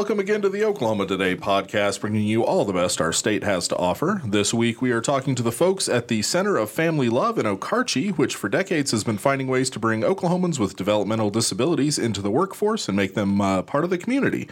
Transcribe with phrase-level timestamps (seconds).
[0.00, 3.68] welcome again to the Oklahoma Today podcast, bringing you all the best our state has
[3.68, 4.22] to offer.
[4.24, 7.44] This week, we are talking to the folks at the Center of Family Love in
[7.44, 12.22] Okarche, which for decades has been finding ways to bring Oklahomans with developmental disabilities into
[12.22, 14.48] the workforce and make them uh, part of the community.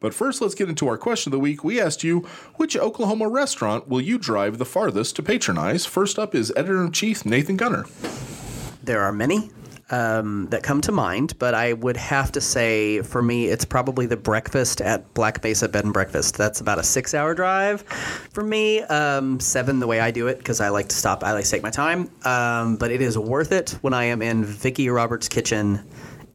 [0.00, 1.64] But first, let's get into our question of the week.
[1.64, 5.86] We asked you, which Oklahoma restaurant will you drive the farthest to patronize?
[5.86, 7.86] First up is Editor in Chief Nathan Gunter.
[8.82, 9.50] There are many
[9.90, 14.06] um, that come to mind, but I would have to say for me, it's probably
[14.06, 16.36] the breakfast at Black Mesa Bed and Breakfast.
[16.36, 17.82] That's about a six hour drive
[18.32, 18.82] for me.
[18.82, 21.50] Um, seven, the way I do it, because I like to stop, I like to
[21.50, 22.10] take my time.
[22.24, 25.80] Um, but it is worth it when I am in Vicki Roberts' kitchen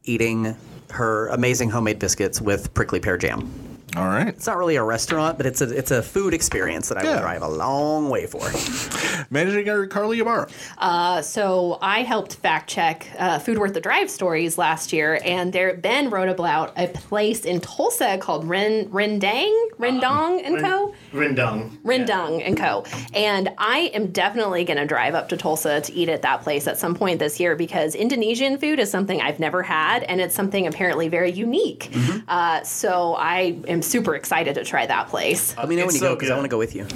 [0.04, 0.56] eating
[0.90, 3.65] her amazing homemade biscuits with prickly pear jam.
[3.96, 4.28] All right.
[4.28, 7.14] It's not really a restaurant, but it's a it's a food experience that I Yeah.
[7.14, 8.40] would drive a long way for.
[9.30, 10.48] Managing Editor Carly Ibarra.
[10.78, 15.52] Uh, so I helped fact check uh, Food Worth the Drive stories last year, and
[15.52, 20.94] there Ben wrote about a place in Tulsa called Ren Rendang Rendong and Co.
[21.12, 21.76] Rindung.
[21.82, 22.84] Rendang and Co.
[23.14, 26.66] And I am definitely going to drive up to Tulsa to eat at that place
[26.66, 30.34] at some point this year because Indonesian food is something I've never had, and it's
[30.34, 31.90] something apparently very unique.
[32.28, 35.56] Uh, so I am super excited to try that place.
[35.56, 36.86] Let me know when you so go because I want to go with you.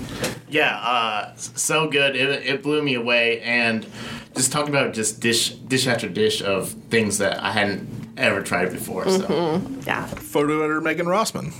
[0.48, 2.16] Yeah, uh, so good.
[2.16, 3.86] It, it blew me away, and
[4.34, 8.70] just talking about just dish dish after dish of things that I hadn't ever tried
[8.70, 9.08] before.
[9.08, 10.06] So Yeah.
[10.06, 11.52] Photo editor Megan Rossman.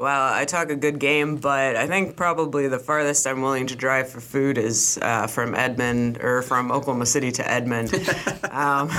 [0.00, 3.76] Well, I talk a good game, but I think probably the farthest I'm willing to
[3.76, 7.92] drive for food is uh, from Edmond or from Oklahoma City to Edmond.
[8.50, 8.90] um,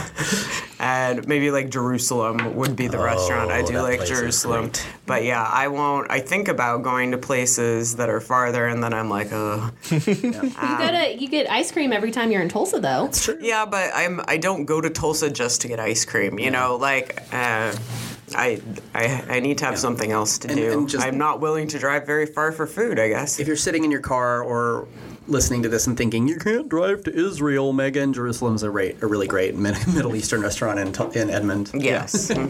[0.79, 3.49] and maybe like Jerusalem would be the restaurant.
[3.49, 4.73] I do like Jerusalem.
[5.07, 6.11] But yeah, I won't.
[6.11, 9.71] I think about going to places that are farther, and then I'm like, oh.
[9.89, 13.09] You gotta you get ice cream every time you're in Tulsa though.
[13.39, 16.37] Yeah, but I'm I don't go to Tulsa just to get ice cream.
[16.37, 17.75] You know, like uh,
[18.35, 18.61] I,
[18.93, 20.71] I I need to have something else to And- do.
[20.71, 22.99] and just- I'm not willing to drive very far for food.
[22.99, 23.39] I guess.
[23.39, 24.87] if you're sitting in your car or
[25.31, 29.07] listening to this and thinking you can't drive to Israel, Megan, Jerusalem's a, rate, a
[29.07, 31.71] really great Mid- Middle Eastern restaurant in, in Edmond.
[31.73, 32.31] Yes.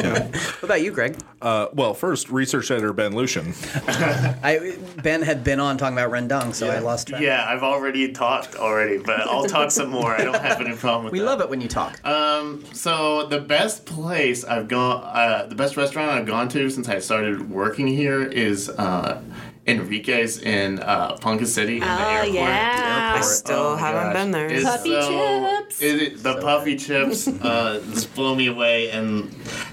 [0.62, 1.18] What about you, Greg?
[1.42, 3.54] Uh, well, first, research editor Ben Luschen.
[4.44, 7.22] I Ben had been on talking about rendang, so I lost track.
[7.22, 10.12] yeah, I've already talked already, but I'll talk some more.
[10.14, 11.14] I don't have any problem with that.
[11.14, 11.26] We that.
[11.26, 12.04] love it when you talk.
[12.06, 16.88] Um, so the best place I've gone, uh, the best restaurant I've gone to since
[16.88, 19.22] I started working here is uh,
[19.68, 22.34] Enrique's in uh, Ponca City in the Oh airport.
[22.34, 23.14] yeah.
[23.18, 24.14] I still Oh haven't gosh.
[24.14, 24.48] been there.
[24.52, 25.82] It's Puffy so- chips.
[25.82, 29.32] it- it- the puffy chips uh, just blow me away, and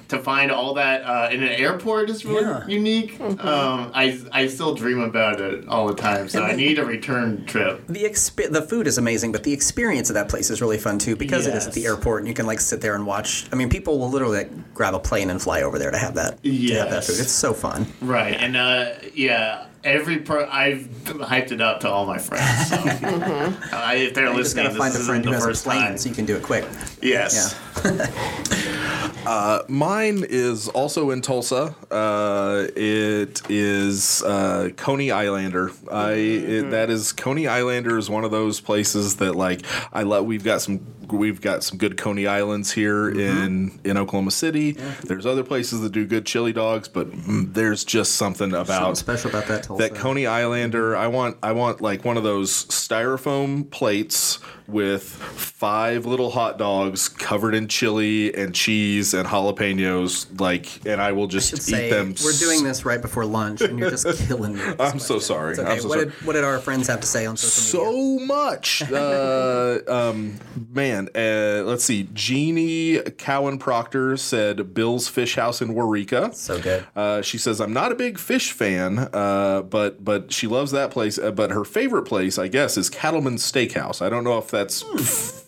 [0.09, 2.67] to find all that uh, in an airport is really Yeah.
[2.67, 3.19] unique.
[3.49, 7.45] Um, I I still dream about it all the time, so I need a return
[7.47, 7.87] trip.
[7.89, 10.99] the exp- the food is amazing, but the experience of that place is really fun
[10.99, 13.47] too because it is at the airport and you can like sit there and watch.
[13.53, 16.15] I mean, people will literally like, grab a plane and fly over there to have
[16.15, 16.43] that.
[16.43, 17.21] To have that food.
[17.21, 17.87] It's so fun.
[18.01, 22.69] Right, and uh, yeah, every per I've hyped it up to all my friends.
[22.69, 22.77] So.
[22.77, 25.45] uh, if they're You just listening, gotta find this a friend isn't who the has
[25.45, 25.99] a first plane time.
[25.99, 26.65] so you can do it quick.
[27.03, 27.59] Yes.
[29.69, 31.75] Mine is also in Tulsa.
[31.91, 35.71] Uh, it is uh, Coney Islander.
[35.91, 39.63] I it, that is Coney Islander is one of those places that like
[39.93, 40.25] I love.
[40.25, 44.73] We've got some we've got some good Coney Islands here in in Oklahoma City.
[45.05, 48.97] There's other places that do good chili dogs, but mm, there's just something Something about
[48.97, 49.78] special about that Tulsa.
[49.79, 50.97] That Coney Islander.
[50.97, 57.09] I want I want like one of those styrofoam plates with five little hot dogs
[57.09, 60.39] covered in chili and cheese and jalapenos.
[60.39, 62.15] Like, and I will just should eat say them.
[62.23, 64.63] we're doing this right before lunch, and you're just killing me.
[64.79, 65.55] I'm so sorry.
[65.55, 65.63] Okay.
[65.63, 66.05] I'm so what, sorry.
[66.11, 68.19] Did, what did our friends have to say on social media?
[68.19, 68.83] so much.
[68.99, 70.39] Uh, um,
[70.73, 72.09] man, uh, let's see.
[72.15, 76.35] Jeannie Cowan Proctor said Bill's Fish House in Waurika.
[76.35, 76.85] So good.
[76.97, 80.91] Uh, she says, "I'm not a big fish fan, uh, but but she loves that
[80.91, 81.17] place.
[81.17, 84.03] Uh, but her favorite place, I guess, is Cattleman's Steakhouse.
[84.03, 84.83] I don't know if that's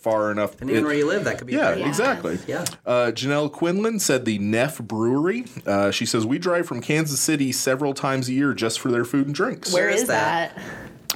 [0.00, 0.52] far enough.
[0.52, 1.54] Depending on where you live, that could be.
[1.54, 2.38] a yeah, great- exactly.
[2.46, 2.64] Yeah.
[2.86, 5.44] Uh, Janelle Quinlan said the Neff Brewery.
[5.66, 9.04] Uh, she says we drive from Kansas City several times a year just for their
[9.04, 9.72] food and drinks.
[9.72, 10.54] Where is is that?
[10.56, 10.62] that?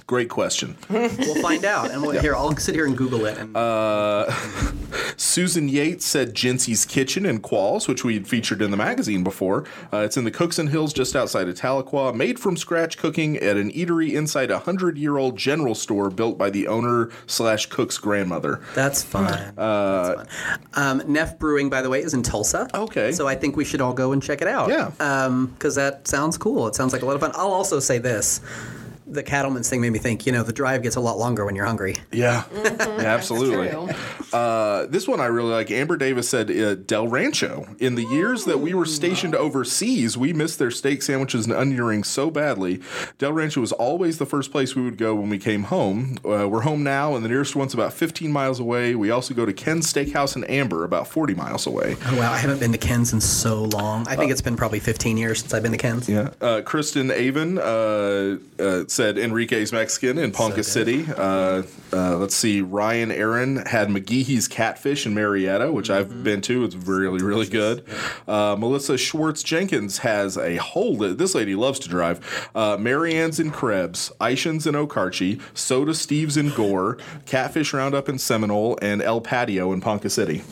[0.07, 0.77] Great question.
[0.91, 1.91] We'll find out.
[1.91, 3.39] And we'll, here, I'll sit here and Google it.
[3.39, 4.31] And Uh,
[5.17, 9.65] Susan Yates said Jincy's Kitchen in Qualls, which we had featured in the magazine before.
[9.93, 12.15] Uh, it's in the Cookson Hills just outside of Tahlequah.
[12.15, 16.37] Made from scratch cooking at an eatery inside a hundred year old general store built
[16.37, 18.61] by the owner slash cook's grandmother.
[18.75, 19.33] that's fun.
[19.57, 20.35] Uh, that's
[20.75, 21.01] fun.
[21.01, 22.69] Um, Neff Brewing, by the way, is in Tulsa.
[22.75, 23.13] Okay.
[23.13, 24.69] So I think we should all go and check it out.
[24.69, 24.91] Yeah.
[25.55, 26.69] Because that sounds cool.
[26.69, 27.33] It sounds like a lot of fun.
[27.35, 28.41] I'll also say this.
[29.07, 30.27] The cattleman's thing made me think.
[30.27, 31.97] You know, the drive gets a lot longer when you're hungry.
[32.13, 33.71] Yeah, yeah absolutely.
[34.33, 35.71] Uh, this one I really like.
[35.71, 37.67] Amber Davis said uh, Del Rancho.
[37.79, 41.83] In the years that we were stationed overseas, we missed their steak sandwiches and onion
[41.83, 42.81] rings so badly.
[43.19, 46.17] Del Rancho was always the first place we would go when we came home.
[46.25, 48.95] Uh, we're home now, and the nearest one's about 15 miles away.
[48.95, 51.97] We also go to Ken's Steakhouse in Amber, about 40 miles away.
[52.07, 54.07] Oh wow, I haven't been to Ken's in so long.
[54.09, 56.09] I think it's been probably 15 years since I've been to Ken's.
[56.09, 56.31] Yeah.
[56.41, 61.05] Uh, Kristen Avon uh, uh, said Enrique's Mexican in Ponca City.
[61.17, 62.61] Uh, uh, let's see.
[62.61, 66.65] Ryan Aaron had McGee's Catfish in Marietta, which I've been to.
[66.65, 67.85] It's really, really good.
[68.29, 72.49] Uh, Melissa Schwartz Jenkins has a whole li- This lady loves to drive.
[72.55, 76.97] Uh, Marianne's in Krebs, Eischen's in Okarche, Soda Steve's in Gore,
[77.27, 80.43] Catfish Roundup in Seminole, and El Patio in Ponca City.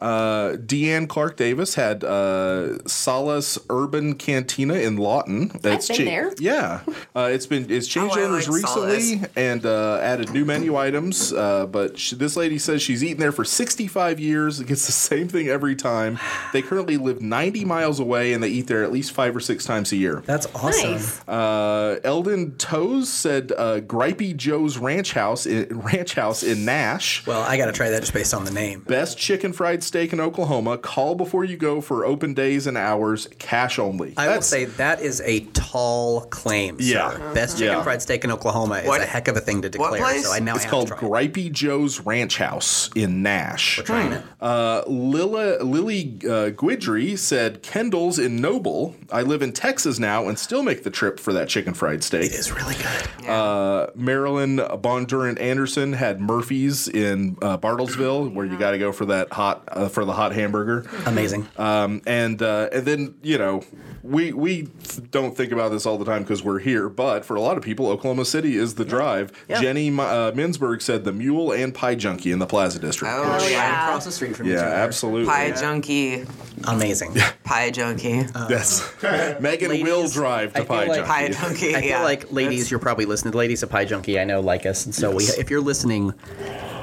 [0.00, 5.50] Uh, Deanne Clark Davis had uh, Solace Urban Cantina in Lawton.
[5.64, 6.32] It's been there.
[6.38, 6.80] Yeah,
[7.16, 11.32] uh, it's been it's changed Oh, owners like recently and uh, added new menu items.
[11.32, 14.60] Uh, but she, this lady says she's eaten there for 65 years.
[14.60, 16.18] It gets the same thing every time.
[16.52, 19.64] They currently live 90 miles away and they eat there at least five or six
[19.64, 20.22] times a year.
[20.26, 20.92] That's awesome.
[20.92, 21.28] Nice.
[21.28, 27.26] Uh, Eldon Toes said uh, Gripey Joe's Ranch House in, Ranch House in Nash.
[27.26, 28.80] Well, I got to try that just based on the name.
[28.80, 30.78] Best chicken fried steak in Oklahoma.
[30.78, 33.28] Call before you go for open days and hours.
[33.38, 34.14] Cash only.
[34.16, 36.78] I will say that is a tall claim.
[36.80, 36.84] sir.
[37.18, 37.32] Yeah.
[37.34, 37.82] Best chicken Yeah.
[37.82, 40.00] fried steak in Oklahoma is What- a heck of a thing to what declare.
[40.00, 40.24] place?
[40.26, 41.32] So I now it's have called to try it.
[41.32, 43.78] Gripey Joe's Ranch House in Nash.
[43.78, 44.22] We're trying it.
[44.40, 48.94] Uh, Lila, Lily uh, Guidry said Kendall's in Noble.
[49.10, 52.26] I live in Texas now and still make the trip for that chicken fried steak.
[52.26, 53.28] It is really good.
[53.28, 59.06] Uh, Marilyn Bondurant Anderson had Murphy's in uh, Bartlesville, where you got to go for
[59.06, 60.88] that hot uh, for the hot hamburger.
[61.06, 61.48] Amazing.
[61.56, 63.62] Um, and uh, and then you know
[64.02, 64.68] we we
[65.10, 67.62] don't think about this all the time because we're here, but for a lot of
[67.62, 69.32] people, Oklahoma City is the drive.
[69.48, 69.60] Yeah.
[69.60, 73.12] Jenny uh, Minsberg said the Mule and Pie Junkie in the Plaza District.
[73.14, 73.48] Oh, yeah.
[73.50, 73.84] yeah.
[73.88, 74.74] Across the street from each yeah, other.
[74.76, 75.26] absolutely.
[75.26, 76.24] Pie junkie,
[76.66, 77.14] Amazing.
[77.44, 78.90] pie junkie, Yes,
[79.40, 81.38] Megan will drive to I feel Pie like- pie Junkie.
[81.72, 81.76] junkie.
[81.76, 82.02] I feel yeah.
[82.02, 83.34] like ladies, you're probably listening.
[83.34, 86.12] Ladies of Pie Junkie, I know like us, and so we, if you're listening,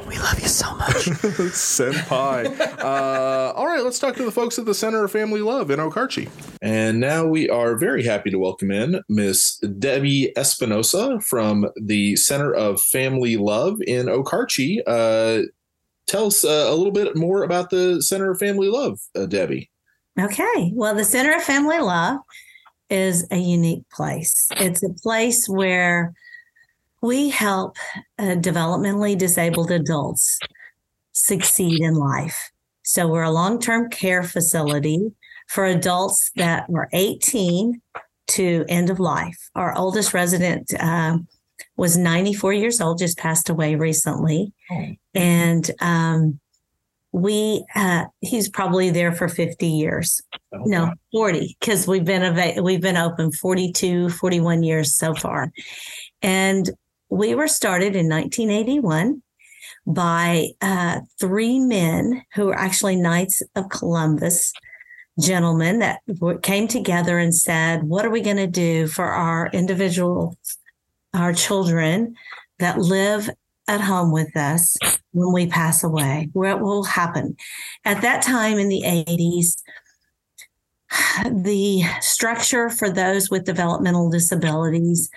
[0.07, 0.93] we love you so much.
[0.93, 2.59] Senpai.
[2.79, 5.79] uh, all right, let's talk to the folks at the Center of Family Love in
[5.79, 6.29] Okarche.
[6.61, 12.53] And now we are very happy to welcome in Miss Debbie Espinosa from the Center
[12.53, 14.81] of Family Love in Okarche.
[14.85, 15.43] Uh,
[16.07, 19.69] tell us uh, a little bit more about the Center of Family Love, uh, Debbie.
[20.19, 20.71] Okay.
[20.73, 22.19] Well, the Center of Family Love
[22.89, 24.47] is a unique place.
[24.57, 26.13] It's a place where
[27.05, 27.77] we help
[28.19, 30.37] uh, developmentally disabled adults
[31.13, 32.51] succeed in life.
[32.83, 35.11] So we're a long term care facility
[35.47, 37.81] for adults that were 18
[38.27, 39.49] to end of life.
[39.55, 41.27] Our oldest resident um,
[41.77, 44.53] was 94 years old, just passed away recently.
[45.13, 46.39] And um,
[47.11, 50.21] we, uh, he's probably there for 50 years.
[50.51, 55.51] No, 40, because we've been ava- we've been open 42, 41 years so far.
[56.21, 56.69] And
[57.15, 59.21] we were started in 1981
[59.87, 64.51] by uh, three men who were actually Knights of Columbus
[65.19, 66.01] gentlemen that
[66.43, 70.37] came together and said, What are we going to do for our individual,
[71.13, 72.15] our children
[72.59, 73.29] that live
[73.67, 74.75] at home with us
[75.13, 76.29] when we pass away?
[76.33, 77.37] What will happen?
[77.85, 79.61] At that time in the 80s,
[81.31, 85.09] the structure for those with developmental disabilities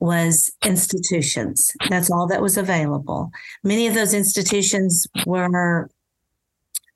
[0.00, 1.72] was institutions.
[1.88, 3.30] That's all that was available.
[3.64, 5.90] Many of those institutions were,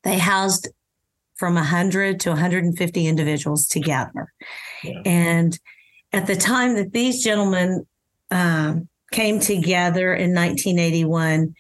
[0.05, 0.69] they housed
[1.35, 4.33] from 100 to 150 individuals together.
[5.05, 5.59] And
[6.13, 7.87] at the time that these gentlemen
[8.31, 11.55] um, came together in 1981,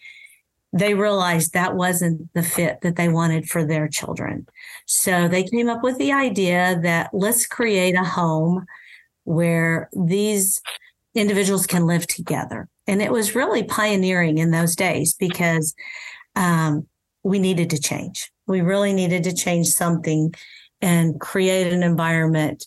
[0.73, 4.47] they realized that wasn't the fit that they wanted for their children.
[4.87, 8.65] So they came up with the idea that let's create a home
[9.25, 10.61] where these
[11.15, 12.69] individuals can live together.
[12.87, 15.75] And it was really pioneering in those days because
[16.37, 16.87] um,
[17.23, 18.31] we needed to change.
[18.47, 20.35] We really needed to change something
[20.81, 22.67] and create an environment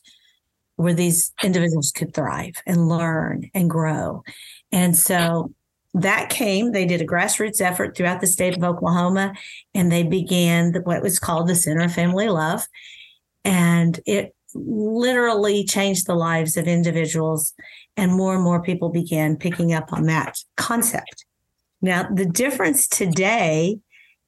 [0.77, 4.23] where these individuals could thrive and learn and grow.
[4.71, 5.53] And so
[5.93, 9.33] that came, they did a grassroots effort throughout the state of Oklahoma,
[9.73, 12.67] and they began what was called the Center of Family Love.
[13.45, 17.53] And it literally changed the lives of individuals,
[17.97, 21.25] and more and more people began picking up on that concept.
[21.81, 23.77] Now, the difference today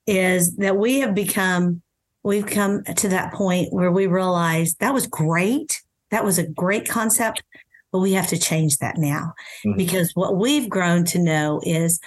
[0.06, 1.82] is that we have become,
[2.24, 5.82] we've come to that point where we realize that was great.
[6.12, 7.44] That was a great concept,
[7.92, 9.34] but we have to change that now
[9.66, 9.78] Mhm.
[9.78, 12.00] because what we've grown to know is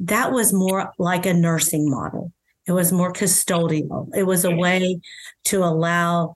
[0.00, 2.32] that was more like a nursing model.
[2.66, 4.08] It was more custodial.
[4.16, 5.00] It was a way
[5.44, 6.34] to allow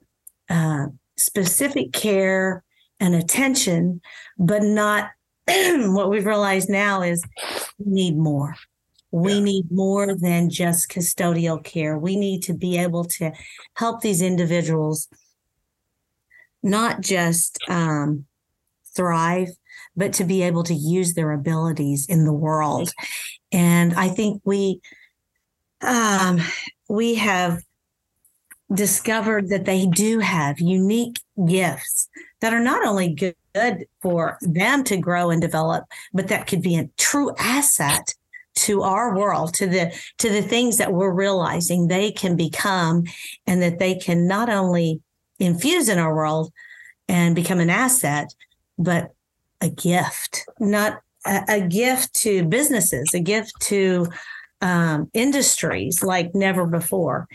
[0.49, 2.63] uh, specific care
[2.99, 4.01] and attention,
[4.37, 5.11] but not
[5.47, 7.23] what we've realized now is
[7.77, 8.55] we need more.
[9.11, 9.39] We Yeah.
[9.39, 11.97] need more than just custodial care.
[11.97, 13.31] We need to be able to
[13.75, 15.07] help these individuals
[16.63, 18.25] not just um,
[18.95, 19.49] thrive,
[19.95, 22.91] but to be able to use their abilities in the world.
[23.51, 24.81] And I think we
[25.81, 26.41] um,
[26.89, 27.61] we have
[28.73, 32.09] discovered that they do have unique gifts
[32.41, 33.09] that are not only
[33.53, 38.13] good for them to grow and develop, but that could be a true asset
[38.55, 43.03] to our world, to the to the things that we're realizing they can become,
[43.45, 45.01] and that they can not only
[45.39, 46.51] infuse in our world
[47.07, 48.33] and become an asset,
[48.77, 49.13] but
[49.61, 54.07] a gift, not a, a gift to businesses, a gift to
[54.61, 57.27] um, industries like never before.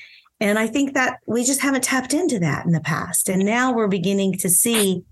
[0.43, 3.29] And I think that we just haven't tapped into that in the past.
[3.29, 5.05] And now we're beginning to see,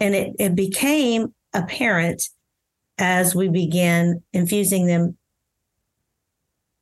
[0.00, 2.28] and it, it became apparent
[2.98, 5.16] as we began infusing them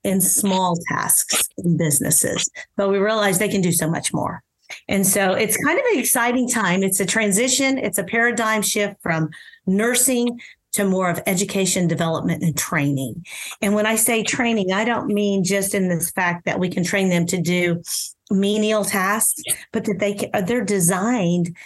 [0.02, 2.50] in small tasks in businesses.
[2.76, 4.42] But we realized they can do so much more.
[4.88, 6.82] And so it's kind of an exciting time.
[6.82, 9.30] It's a transition, it's a paradigm shift from
[9.66, 10.40] nursing
[10.74, 13.24] to more of education, development, and training.
[13.62, 16.84] And when I say training, I don't mean just in this fact that we can
[16.84, 17.82] train them to do
[18.30, 19.40] menial tasks,
[19.72, 21.56] but that they can, they're designed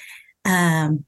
[0.44, 1.04] um,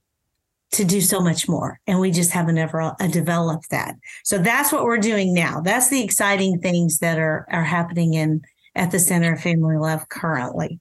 [0.73, 1.79] to do so much more.
[1.87, 3.97] And we just haven't ever uh, developed that.
[4.25, 5.61] So that's what we're doing now.
[5.61, 8.43] That's the exciting things that are are happening in
[8.75, 10.79] at the Center of Family Love currently.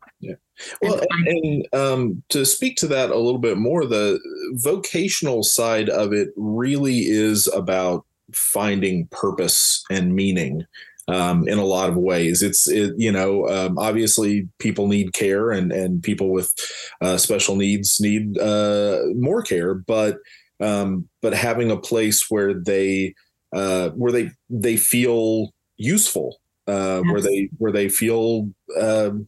[0.81, 4.19] Well, and, and um, to speak to that a little bit more, the
[4.53, 10.65] vocational side of it really is about finding purpose and meaning
[11.09, 12.43] um, in a lot of ways.
[12.43, 16.53] It's it, you know um, obviously people need care and and people with
[17.01, 20.17] uh, special needs need uh, more care, but
[20.59, 23.15] um, but having a place where they
[23.53, 28.49] uh, where they they feel useful, uh, where they where they feel
[28.79, 29.27] um,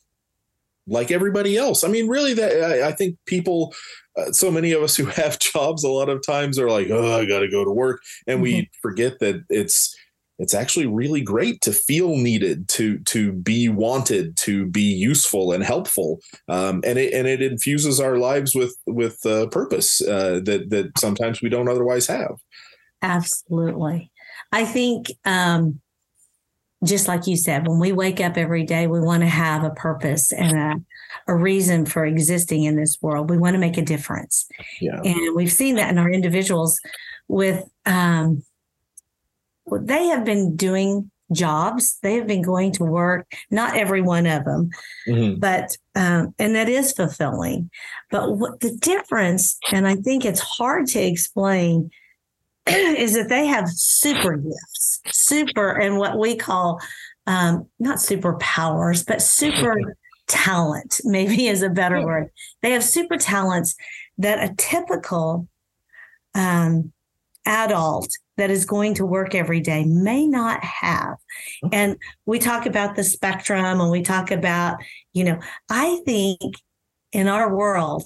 [0.91, 1.83] like everybody else.
[1.83, 3.73] I mean, really, that I, I think people,
[4.17, 7.19] uh, so many of us who have jobs, a lot of times are like, "Oh,
[7.19, 9.95] I got to go to work," and we forget that it's
[10.37, 15.63] it's actually really great to feel needed, to to be wanted, to be useful and
[15.63, 16.19] helpful,
[16.49, 20.97] um, and it and it infuses our lives with with uh, purpose uh, that that
[20.97, 22.35] sometimes we don't otherwise have.
[23.01, 24.11] Absolutely.
[24.51, 25.79] I think, um,
[26.83, 29.69] just like you said, when we wake up every day, we want to have a
[29.71, 30.57] purpose and
[31.27, 33.29] a, a reason for existing in this world.
[33.29, 34.47] We want to make a difference.
[34.79, 34.99] Yeah.
[35.03, 36.79] And we've seen that in our individuals
[37.27, 38.43] with, um,
[39.71, 44.43] they have been doing jobs, they have been going to work, not every one of
[44.43, 44.69] them,
[45.07, 45.39] Mhm.
[45.39, 47.69] but um, and that is fulfilling
[48.11, 51.89] but what the difference and i think it's hard to explain
[52.67, 56.79] is that they have super gifts super and what we call
[57.27, 59.95] um, not superpowers but super
[60.31, 62.29] talent maybe is a better word.
[62.61, 63.75] They have super talents
[64.17, 65.47] that a typical
[66.33, 66.93] um,
[67.45, 71.17] adult that is going to work every day may not have.
[71.71, 74.77] And we talk about the spectrum and we talk about,
[75.13, 75.39] you know,
[75.69, 76.39] I think
[77.11, 78.03] in our world,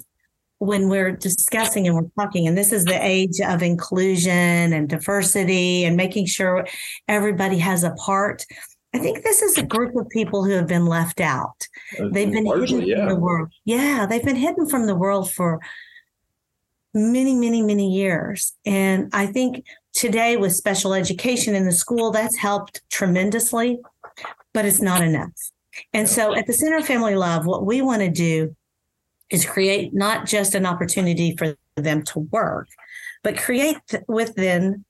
[0.60, 4.32] when we're discussing and we're talking, and this is the age of inclusion
[4.74, 6.66] and diversity and making sure
[7.08, 8.46] everybody has a part.
[8.94, 11.68] I think this is a group of people who have been left out.
[12.00, 13.14] They've been Largely, hidden from yeah.
[13.14, 13.50] the world.
[13.66, 15.60] Yeah, they've been hidden from the world for
[16.94, 18.54] many, many, many years.
[18.66, 23.80] And I think today with special education in the school, that's helped tremendously,
[24.54, 25.32] but it's not enough.
[25.92, 28.56] And so at the Center of Family Love, what we want to do
[29.30, 32.68] is create not just an opportunity for them to work,
[33.24, 33.78] but create
[34.08, 34.86] within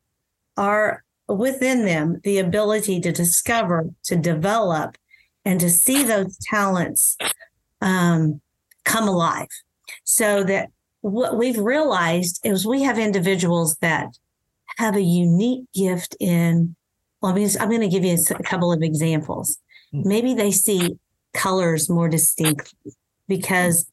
[0.58, 4.98] our within them the ability to discover, to develop,
[5.44, 7.18] and to see those talents
[7.82, 8.42] um,
[8.84, 9.48] come alive.
[10.04, 10.70] So that
[11.02, 14.18] what we've realized is we have individuals that
[14.78, 16.76] have a unique gift in.
[17.22, 19.58] Well, I mean, I'm going to give you a couple of examples.
[19.94, 20.98] Maybe they see
[21.34, 22.94] colors more distinctly
[23.28, 23.90] because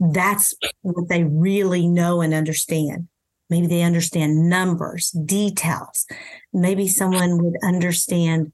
[0.00, 3.08] that's what they really know and understand.
[3.50, 6.06] Maybe they understand numbers, details.
[6.52, 8.52] Maybe someone would understand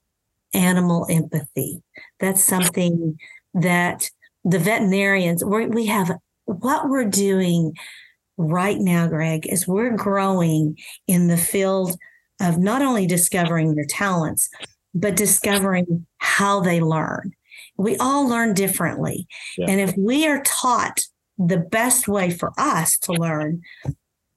[0.52, 1.82] animal empathy.
[2.18, 3.18] That's something
[3.54, 4.10] that
[4.44, 6.12] the veterinarians, we we have
[6.46, 7.74] what we're doing
[8.36, 11.96] right now, Greg, is we're growing in the field
[12.40, 14.48] of not only discovering their talents,
[14.94, 17.32] but discovering how they learn.
[17.76, 19.26] We all learn differently.
[19.58, 19.66] Yeah.
[19.68, 21.04] And if we are taught
[21.38, 23.62] the best way for us to learn,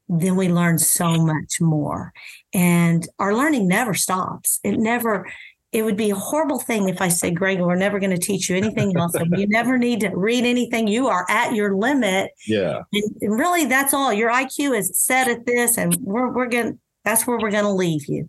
[0.08, 2.12] then we learn so much more.
[2.54, 4.60] And our learning never stops.
[4.64, 5.30] It never,
[5.72, 8.50] it would be a horrible thing if I said, Greg, we're never going to teach
[8.50, 9.14] you anything else.
[9.38, 10.88] you never need to read anything.
[10.88, 12.32] You are at your limit.
[12.48, 12.82] Yeah.
[12.92, 14.12] And and really, that's all.
[14.12, 16.80] Your IQ is set at this, and we're we're going.
[17.06, 18.28] That's where we're going to leave you.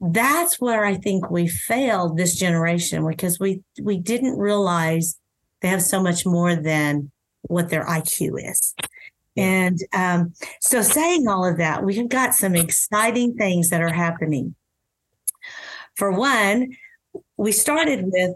[0.00, 5.18] That's where I think we failed this generation because we we didn't realize
[5.60, 7.12] they have so much more than
[7.42, 8.74] what their IQ is.
[9.36, 13.92] And um, so, saying all of that, we have got some exciting things that are
[13.92, 14.54] happening.
[15.96, 16.76] For one,
[17.36, 18.32] we started with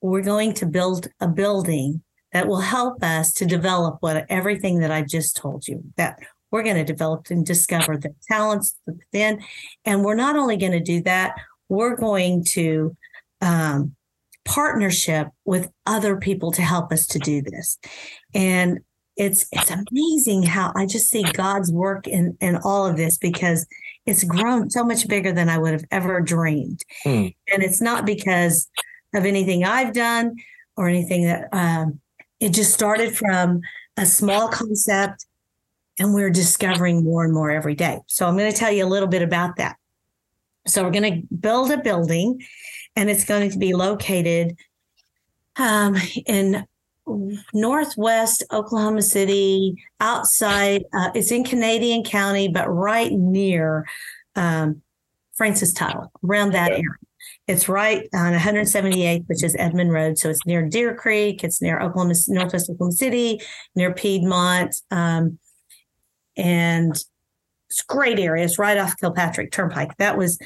[0.00, 4.90] we're going to build a building that will help us to develop what everything that
[4.90, 6.18] I just told you that
[6.50, 9.42] we're going to develop and discover the talents within.
[9.84, 11.34] And we're not only going to do that,
[11.68, 12.96] we're going to
[13.40, 13.96] um,
[14.44, 17.78] partnership with other people to help us to do this.
[18.34, 18.80] And
[19.16, 23.66] it's it's amazing how I just see God's work in in all of this because
[24.06, 26.80] it's grown so much bigger than I would have ever dreamed.
[27.04, 27.28] Hmm.
[27.52, 28.68] And it's not because
[29.14, 30.36] of anything I've done
[30.76, 32.00] or anything that um,
[32.40, 33.60] it just started from
[33.96, 35.26] a small concept
[35.98, 38.00] and we're discovering more and more every day.
[38.06, 39.76] So I'm going to tell you a little bit about that.
[40.66, 42.42] So we're going to build a building
[42.96, 44.56] and it's going to be located
[45.56, 45.96] um,
[46.26, 46.64] in
[47.52, 50.84] northwest Oklahoma City, outside.
[50.92, 53.86] Uh, it's in Canadian County, but right near
[54.36, 54.82] um,
[55.36, 56.82] Francis Tuttle, around that area.
[57.46, 60.18] It's right on 178th, which is Edmond Road.
[60.18, 61.44] So it's near Deer Creek.
[61.44, 63.40] It's near Oklahoma, Northwest Oklahoma City,
[63.74, 64.74] near Piedmont.
[64.90, 65.38] Um,
[66.36, 66.92] and
[67.68, 68.44] it's a great area.
[68.44, 69.96] It's right off Kilpatrick Turnpike.
[69.98, 70.38] That was,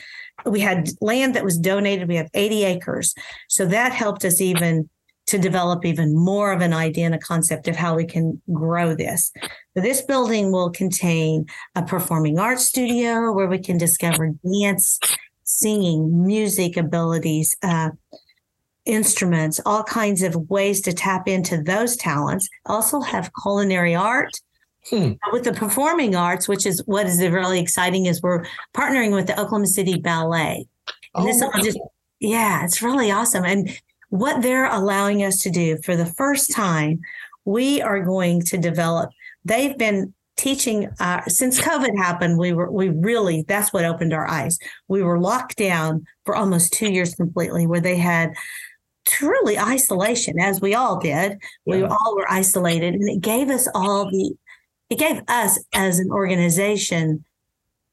[0.47, 2.09] we had land that was donated.
[2.09, 3.15] We have 80 acres.
[3.49, 4.89] So that helped us even
[5.29, 8.95] to develop even more of an idea and a concept of how we can grow
[8.95, 9.31] this.
[9.75, 14.99] So this building will contain a performing arts studio where we can discover dance,
[15.45, 17.91] singing, music abilities, uh,
[18.87, 22.49] instruments, all kinds of ways to tap into those talents.
[22.65, 24.33] Also have culinary art.
[24.91, 25.13] Hmm.
[25.33, 29.35] With the performing arts, which is what is really exciting, is we're partnering with the
[29.35, 30.67] Oklahoma City Ballet.
[31.15, 31.79] And this Oh, just,
[32.21, 33.45] yeah, it's really awesome.
[33.45, 33.71] And
[34.09, 37.01] what they're allowing us to do for the first time,
[37.45, 39.11] we are going to develop.
[39.45, 42.39] They've been teaching uh, since COVID happened.
[42.39, 44.59] We were we really that's what opened our eyes.
[44.87, 48.33] We were locked down for almost two years completely, where they had
[49.07, 51.39] truly isolation, as we all did.
[51.67, 54.35] We all were isolated, and it gave us all the
[54.91, 57.25] it gave us as an organization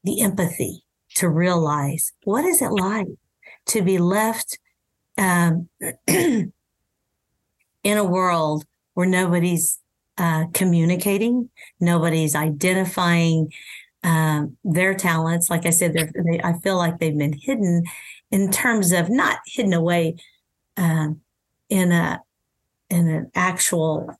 [0.03, 0.83] the empathy
[1.15, 3.07] to realize what is it like
[3.65, 4.59] to be left
[5.17, 5.69] um,
[6.07, 6.51] in
[7.85, 9.79] a world where nobody's
[10.17, 13.51] uh, communicating, nobody's identifying
[14.03, 15.49] um, their talents.
[15.49, 16.11] Like I said, they're,
[16.43, 17.83] I feel like they've been hidden
[18.31, 20.15] in terms of not hidden away
[20.77, 21.21] um,
[21.69, 22.21] in a
[22.89, 24.15] in an actual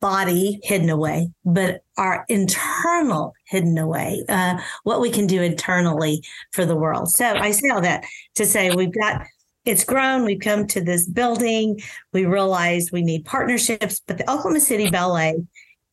[0.00, 6.64] body hidden away, but our internal hidden away, uh, what we can do internally for
[6.64, 7.10] the world.
[7.10, 8.04] So I say all that
[8.36, 9.26] to say we've got
[9.66, 10.24] it's grown.
[10.24, 11.80] We've come to this building.
[12.14, 15.36] We realized we need partnerships, but the Oklahoma City Ballet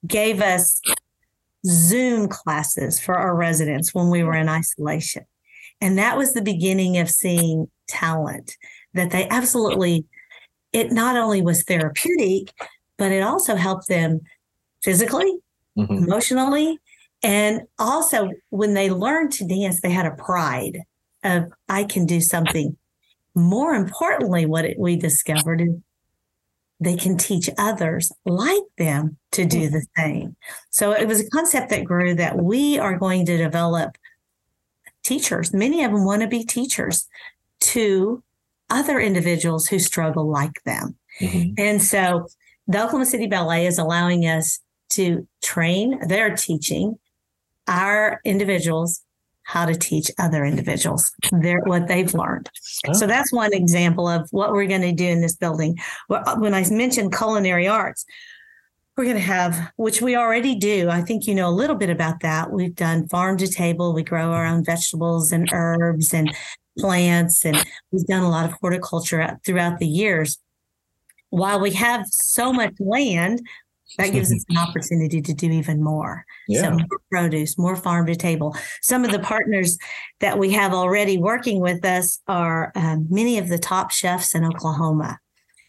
[0.06, 0.80] gave us
[1.66, 5.26] Zoom classes for our residents when we were in isolation.
[5.82, 8.56] And that was the beginning of seeing talent
[8.94, 10.06] that they absolutely,
[10.72, 12.54] it not only was therapeutic,
[12.98, 14.22] but it also helped them
[14.84, 15.38] physically,
[15.78, 16.06] Mhm.
[16.06, 16.80] emotionally.
[17.24, 20.80] And also, when they learned to dance, they had a pride
[21.24, 22.78] of, I can do something.
[23.36, 25.70] More importantly, what it, we discovered is
[26.80, 30.36] they can teach others like them to do the same.
[30.70, 33.98] So it was a concept that grew that we are going to develop
[35.04, 35.54] teachers.
[35.54, 37.08] Many of them want to be teachers
[37.62, 38.22] to
[38.70, 40.96] other individuals who struggle like them.
[41.20, 41.56] Mhm.
[41.58, 42.28] And so
[42.68, 46.98] the Oklahoma City Ballet is allowing us to train, they're teaching
[47.68, 49.02] our individuals
[49.44, 52.50] how to teach other individuals their what they've learned.
[52.94, 55.78] So that's one example of what we're going to do in this building.
[56.10, 58.06] Uh, When I mentioned culinary arts,
[58.98, 60.90] we're going to have, which we already do.
[60.90, 62.52] I think you know a little bit about that.
[62.52, 63.94] We've done farm to table.
[63.94, 66.36] We grow our own vegetables and herbs and
[66.80, 70.40] plants, and we've done a lot of horticulture throughout the years.
[71.38, 73.42] While we have so much land,
[73.98, 76.26] That gives us an opportunity to do even more.
[76.48, 76.62] Yeah.
[76.64, 78.56] So more produce, more farm to table.
[78.82, 79.78] Some of the partners
[80.20, 84.44] that we have already working with us are um, many of the top chefs in
[84.44, 85.20] Oklahoma.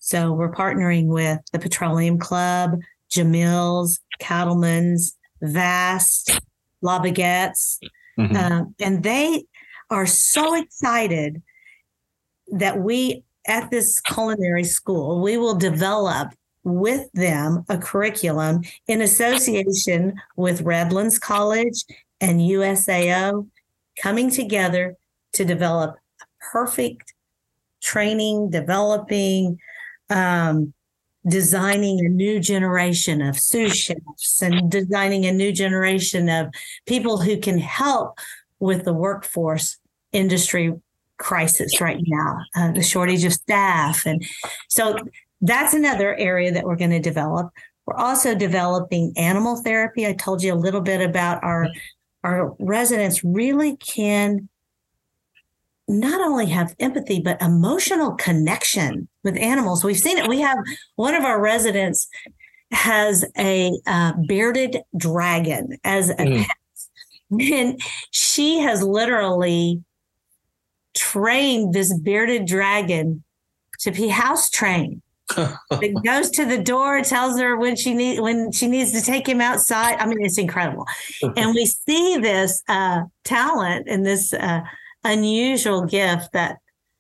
[0.01, 2.79] So we're partnering with the Petroleum Club,
[3.11, 6.41] Jamil's, Cattleman's, Vast,
[6.83, 7.79] La Baguettes,
[8.19, 8.37] Mhm.
[8.37, 9.45] um, and they
[9.91, 11.41] are so excited
[12.49, 16.33] that we at this culinary school we will develop
[16.65, 21.85] with them a curriculum in association with redlands college
[22.21, 23.49] and usao
[24.01, 24.95] coming together
[25.33, 27.15] to develop a perfect
[27.81, 29.59] training developing
[30.11, 30.73] um,
[31.27, 36.53] designing a new generation of sous chefs and designing a new generation of
[36.87, 38.19] people who can help
[38.61, 39.79] with the workforce
[40.13, 40.73] industry
[41.19, 44.07] crisis right now, uh, the shortage of staff.
[44.07, 44.25] And
[44.69, 44.97] so
[45.41, 47.51] that's another area that we're going to develop.
[47.87, 50.07] We're also developing animal therapy.
[50.07, 51.69] I told you a little bit about our
[52.25, 54.49] our residents really can
[55.87, 59.85] not only have empathy but emotional connection with animals.
[59.85, 60.29] We've seen it.
[60.29, 60.59] We have
[60.97, 62.09] one of our residents
[62.73, 66.45] has a uh, bearded dragon as a Mm.
[66.45, 66.57] pet,
[67.53, 69.83] and she has literally
[70.99, 73.23] trained this bearded dragon
[73.81, 75.03] to be house trained.
[75.73, 79.29] it goes to the door, tells her when she need when she needs to take
[79.29, 79.97] him outside.
[79.99, 80.87] I mean, it's incredible,
[81.37, 84.61] and we see this uh, talent and this uh,
[85.05, 86.57] unusual gift that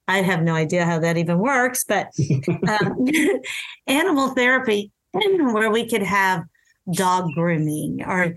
[0.08, 1.84] I have no idea how that even works.
[1.84, 2.08] But
[2.68, 3.06] um,
[3.86, 6.44] animal therapy, where we could have
[6.92, 8.34] dog grooming or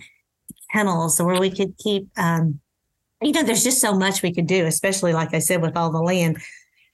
[0.71, 2.07] kennels, where we could keep.
[2.17, 2.61] Um,
[3.21, 5.91] you know, there's just so much we could do, especially like I said, with all
[5.91, 6.37] the land.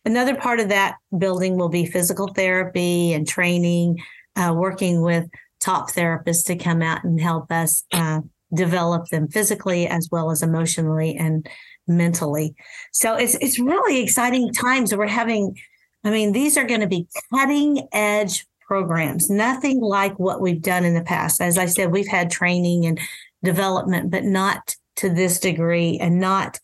[0.05, 3.97] Another part of that building will be physical therapy and training,
[4.35, 5.25] uh, working with
[5.59, 8.21] top therapists to come out and help us uh,
[8.53, 11.47] develop them physically as well as emotionally and
[11.87, 12.55] mentally.
[12.93, 14.95] So it's it's really exciting times.
[14.95, 15.57] We're having,
[16.03, 20.85] I mean, these are going to be cutting edge programs, nothing like what we've done
[20.85, 21.41] in the past.
[21.41, 22.99] As I said, we've had training and
[23.43, 26.59] development, but not to this degree and not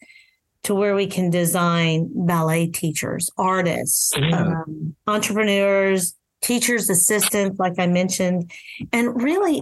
[0.63, 4.61] to where we can design ballet teachers, artists, Yeah.
[4.65, 8.51] um, entrepreneurs, teachers, assistants, like I mentioned,
[8.91, 9.61] and really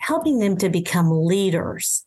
[0.00, 2.04] helping them to become leaders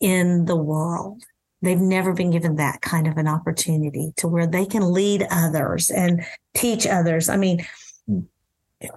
[0.00, 1.22] in the world.
[1.62, 5.90] They've never been given that kind of an opportunity to where they can lead others
[5.90, 7.28] and teach others.
[7.28, 7.66] I mean,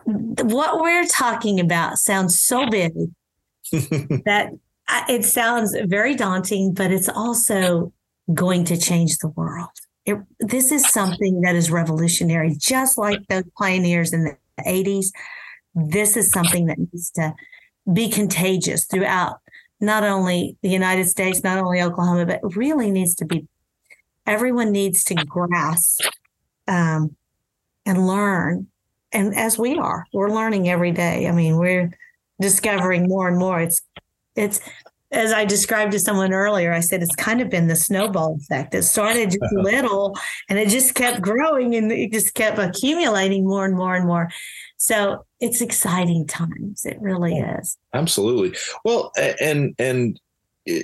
[0.05, 2.93] what we're talking about sounds so big
[3.71, 4.51] that
[5.09, 7.93] it sounds very daunting, but it's also
[8.33, 9.69] going to change the world.
[10.05, 15.07] It, this is something that is revolutionary, just like those pioneers in the 80s.
[15.73, 17.33] This is something that needs to
[17.91, 19.37] be contagious throughout
[19.79, 23.47] not only the United States, not only Oklahoma, but really needs to be,
[24.25, 26.01] everyone needs to grasp
[26.67, 27.15] um,
[27.85, 28.67] and learn.
[29.11, 31.27] And as we are, we're learning every day.
[31.27, 31.91] I mean, we're
[32.39, 33.59] discovering more and more.
[33.59, 33.81] It's,
[34.35, 34.59] it's,
[35.11, 38.73] as I described to someone earlier, I said it's kind of been the snowball effect.
[38.73, 40.15] It started just little
[40.49, 44.31] and it just kept growing and it just kept accumulating more and more and more.
[44.77, 46.83] So it's exciting times.
[46.85, 47.77] It really is.
[47.93, 48.57] Absolutely.
[48.83, 50.19] Well, and and
[50.67, 50.81] eh,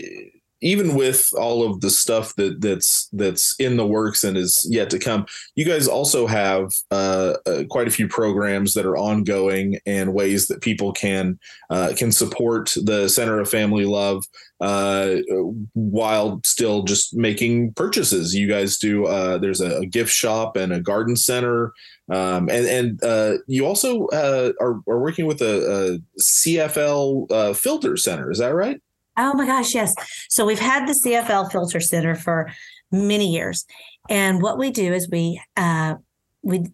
[0.61, 4.89] even with all of the stuff that that's that's in the works and is yet
[4.89, 9.77] to come, you guys also have uh, uh, quite a few programs that are ongoing
[9.85, 14.25] and ways that people can uh, can support the Center of Family Love
[14.59, 15.15] uh,
[15.73, 18.35] while still just making purchases.
[18.35, 19.05] You guys do.
[19.05, 21.73] Uh, there's a, gift shop and a garden center.
[22.11, 28.29] Um, and and uh, you also are, are working with a, a CFL filter center.
[28.29, 28.81] Is that right?
[29.19, 29.93] Oh my gosh, yes.
[30.29, 32.49] So we've had the CFL Filter Center for
[32.91, 33.65] many years,
[34.09, 35.95] and what we do is we uh,
[36.41, 36.65] we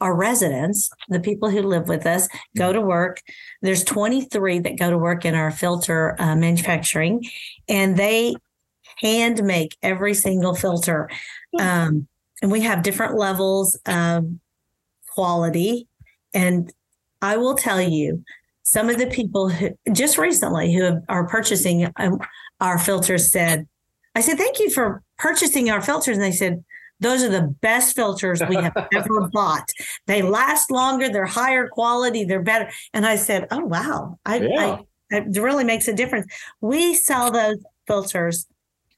[0.00, 3.22] our residents, the people who live with us, go to work.
[3.62, 7.24] There's 23 that go to work in our filter uh, manufacturing,
[7.66, 8.34] and they
[8.98, 11.08] hand make every single filter.
[11.58, 12.08] Um,
[12.42, 14.26] and we have different levels of
[15.08, 15.88] quality.
[16.34, 16.72] And
[17.22, 18.22] I will tell you,
[18.66, 22.18] some of the people who just recently who are purchasing um,
[22.60, 23.68] our filters said,
[24.16, 26.16] I said, thank you for purchasing our filters.
[26.16, 26.64] And they said,
[26.98, 29.68] those are the best filters we have ever bought.
[30.08, 32.68] They last longer, they're higher quality, they're better.
[32.92, 34.18] And I said, oh, wow.
[34.26, 34.78] I, Yeah.
[35.12, 36.26] I, it really makes a difference.
[36.60, 38.48] We sell those filters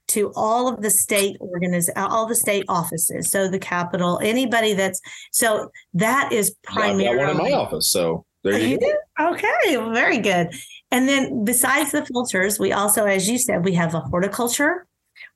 [0.08, 3.30] to all of the state organiz- all the state offices.
[3.30, 8.24] So the Capitol, anybody that's so that is I've got one in my office, so
[8.52, 8.86] There you, You go.
[8.86, 9.34] do?
[9.34, 10.48] Okay, very good.
[10.90, 14.86] And then besides the filters, we also, as you said, we have a horticulture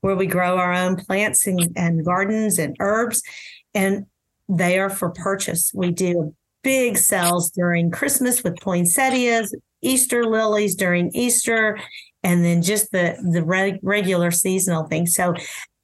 [0.00, 3.22] where we grow our own plants and, and gardens and herbs,
[3.74, 4.06] and
[4.48, 5.72] they are for purchase.
[5.74, 11.78] We do big sales during Christmas with poinsettias, Easter lilies during Easter,
[12.22, 15.14] and then just the the reg- regular seasonal things.
[15.14, 15.34] So,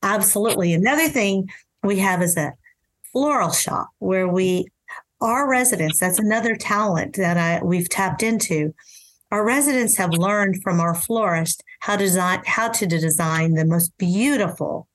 [0.03, 0.73] absolutely.
[0.73, 1.49] Another thing
[1.83, 2.53] we have is a
[3.13, 4.67] floral shop where we
[5.21, 8.75] our residents that's another talent that I we've tapped into.
[9.31, 13.93] Our residents have learned from our florist how to design how to design the most
[13.99, 14.89] beautiful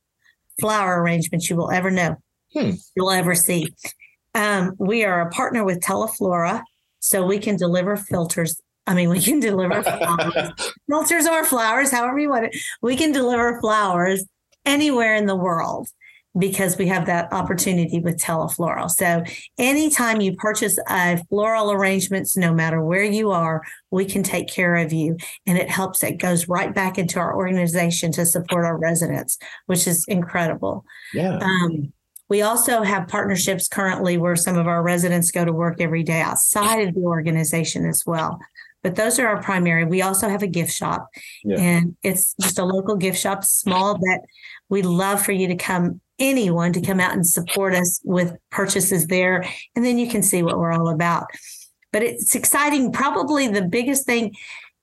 [0.60, 2.16] flower arrangements you will ever know
[2.54, 2.72] Hmm.
[2.96, 3.74] you'll ever see.
[4.36, 6.62] Um, we are a partner with teleflora
[7.00, 10.52] so we can deliver filters i mean we can deliver flowers,
[10.90, 12.56] filters or flowers however you want it.
[12.82, 14.24] We can deliver flowers
[14.66, 15.90] anywhere in the world
[16.38, 18.90] because we have that opportunity with Teleflora.
[18.90, 19.24] So
[19.58, 24.76] anytime you purchase a floral arrangements, no matter where you are, we can take care
[24.76, 25.18] of you.
[25.46, 29.88] And it helps, it goes right back into our organization to support our residents, which
[29.88, 30.86] is incredible.
[31.14, 31.38] Yeah.
[31.38, 31.94] Um,
[32.30, 36.22] we also have partnerships currently where some of our residents go to work every day
[36.22, 38.40] outside of the organization as well.
[38.82, 39.86] But those are our primary.
[39.86, 41.08] We also have a gift shop,
[41.44, 41.58] Yeah.
[41.58, 44.22] and it's just a local gift shop, small, that
[44.68, 49.08] we love for you to come, anyone to come out and support us with purchases
[49.08, 49.46] there.
[49.76, 51.28] And then you can see what we're all about.
[51.92, 52.92] But it's exciting.
[52.92, 54.36] Probably the biggest thing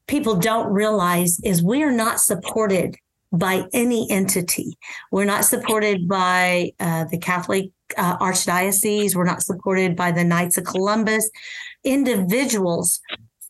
[0.07, 2.97] people don't realize is we are not supported
[3.33, 4.77] by any entity.
[5.13, 9.15] We're not supported by uh, the Catholic uh, Archdiocese.
[9.15, 11.31] We're not supported by the Knights of Columbus.
[11.85, 13.01] Individuals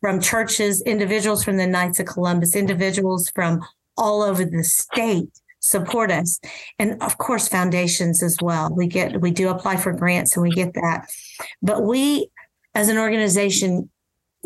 [0.00, 3.64] from churches, individuals from the Knights of Columbus, individuals from
[3.96, 6.40] all over the state support us.
[6.78, 8.74] And of course foundations as well.
[8.74, 11.08] We get we do apply for grants and we get that.
[11.62, 12.30] But we
[12.74, 13.90] as an organization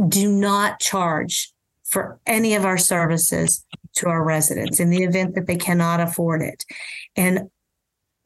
[0.09, 1.53] do not charge
[1.85, 6.43] for any of our services to our residents in the event that they cannot afford
[6.43, 6.65] it.
[7.15, 7.51] And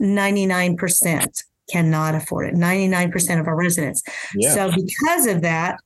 [0.00, 2.54] 99% cannot afford it.
[2.54, 4.02] 99% of our residents.
[4.34, 4.54] Yeah.
[4.54, 5.78] so because of that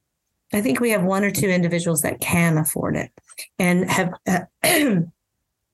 [0.52, 3.10] i think we have one or two individuals that can afford it
[3.58, 4.40] and have uh,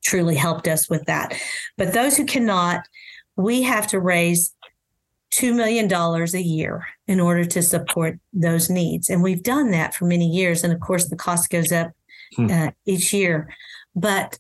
[0.03, 1.35] truly helped us with that
[1.77, 2.81] but those who cannot
[3.37, 4.55] we have to raise
[5.33, 9.11] $2 million a year in order to support those needs.
[9.11, 10.65] And we've done that for many years.
[10.65, 11.93] And of course, the cost goes up
[12.37, 12.51] Hmm.
[12.51, 13.49] uh, each year.
[13.95, 14.39] But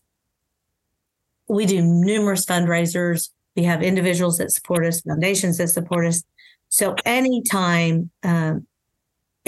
[1.49, 3.31] we do numerous fundraisers.
[3.57, 6.23] We have individuals that support us, foundations that support us.
[6.69, 8.67] So anytime um,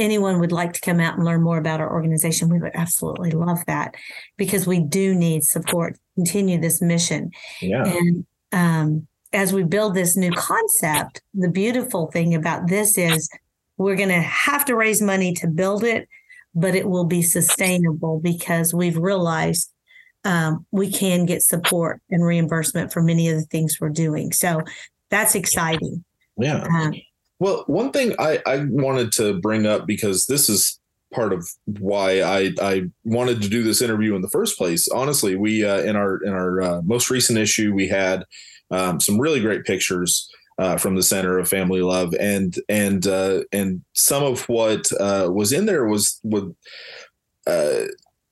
[0.00, 3.30] anyone would like to come out and learn more about our organization, we would absolutely
[3.30, 3.94] love that
[4.36, 7.30] because we do need support to continue this mission.
[7.60, 7.84] yeah.
[7.84, 13.28] And um, as we build this new concept, the beautiful thing about this is
[13.76, 16.08] we're going to have to raise money to build it,
[16.54, 19.72] but it will be sustainable because we've realized
[20.24, 24.32] um, we can get support and reimbursement for many of the things we're doing.
[24.32, 24.62] So
[25.10, 26.04] that's exciting.
[26.36, 26.64] Yeah.
[26.64, 26.94] Um,
[27.40, 30.78] Well, one thing I, I wanted to bring up because this is
[31.12, 34.86] part of why I, I wanted to do this interview in the first place.
[34.88, 38.24] Honestly, we uh, in our in our uh, most recent issue we had
[38.70, 43.40] um, some really great pictures uh, from the Center of Family Love, and and uh,
[43.52, 46.54] and some of what uh, was in there was with.
[47.46, 47.86] Uh,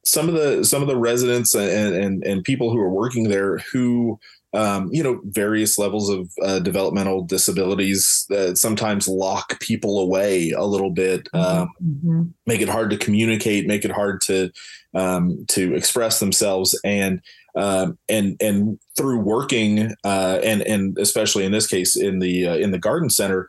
[0.04, 3.58] some of the some of the residents and and and people who are working there
[3.72, 4.18] who
[4.54, 10.64] um, you know, various levels of uh, developmental disabilities that sometimes lock people away a
[10.64, 12.32] little bit, um, mhm.
[12.46, 14.50] make it hard to communicate, make it hard to
[14.94, 17.20] um, to express themselves, and
[17.56, 22.56] um, and and through working uh, and and especially in this case in the uh,
[22.56, 23.48] in the garden center.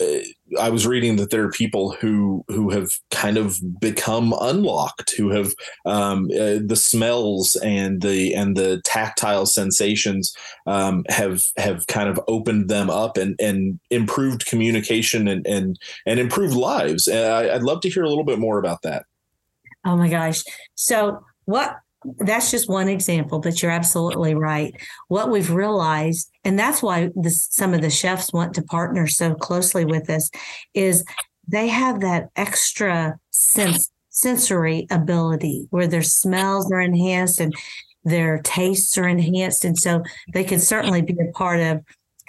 [0.00, 0.20] Uh,
[0.58, 5.30] I was reading that there are people who who have kind of become unlocked, who
[5.30, 5.52] have
[5.86, 10.34] um, uh, the smells and the and the tactile sensations
[10.66, 16.18] um, have have kind of opened them up and and improved communication and and and
[16.18, 17.06] improved lives.
[17.06, 19.04] And I, I'd love to hear a little bit more about that.
[19.84, 20.42] Oh my gosh.
[20.74, 21.76] So, what
[22.18, 24.74] that's just one example, but you're absolutely right.
[25.08, 29.34] What we've realized, and that's why this, some of the chefs want to partner so
[29.34, 30.30] closely with us,
[30.74, 31.04] is
[31.46, 37.54] they have that extra sense sensory ability where their smells are enhanced and
[38.04, 41.82] their tastes are enhanced, and so they can certainly be a part of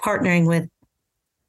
[0.04, 0.68] partnering with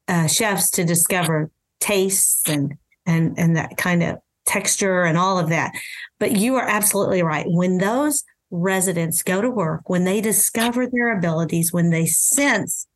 [0.08, 2.74] uh, chefs to discover tastes and
[3.06, 5.72] and and that kind of texture and all of that.
[6.18, 7.46] But you are absolutely right.
[7.48, 12.86] When those residents go to work, when they discover their abilities, when they sense,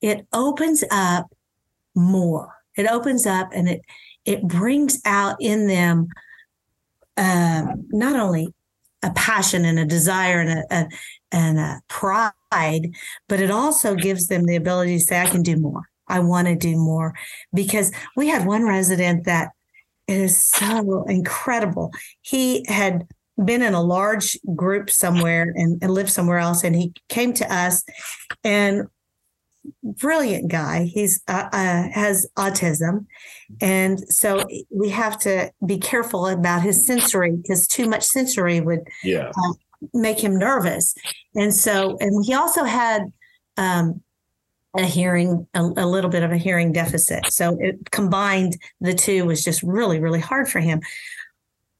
[0.00, 1.26] it opens up
[1.94, 2.54] more.
[2.76, 3.82] It opens up and it
[4.24, 6.08] it brings out in them
[7.16, 8.48] um, not only
[9.02, 10.88] a passion and a desire and a, a
[11.32, 12.92] and a pride,
[13.28, 15.82] but it also gives them the ability to say, "I can do more.
[16.08, 17.14] I want to do more."
[17.52, 19.50] Because we had one resident that
[20.20, 21.90] is so incredible.
[22.20, 23.06] He had
[23.42, 27.54] been in a large group somewhere and, and lived somewhere else, and he came to
[27.54, 27.82] us,
[28.44, 28.86] and
[29.82, 30.84] brilliant guy.
[30.84, 33.06] He's uh, uh, has autism,
[33.60, 38.80] and so we have to be careful about his sensory because too much sensory would
[39.02, 39.30] Yeah.
[39.30, 39.52] uh,
[39.94, 40.94] make him nervous.
[41.34, 43.02] And so, and he also had
[43.56, 44.02] um,
[44.76, 47.26] a hearing, a, a little bit of a hearing deficit.
[47.30, 50.80] So it combined the two was just really, really hard for him.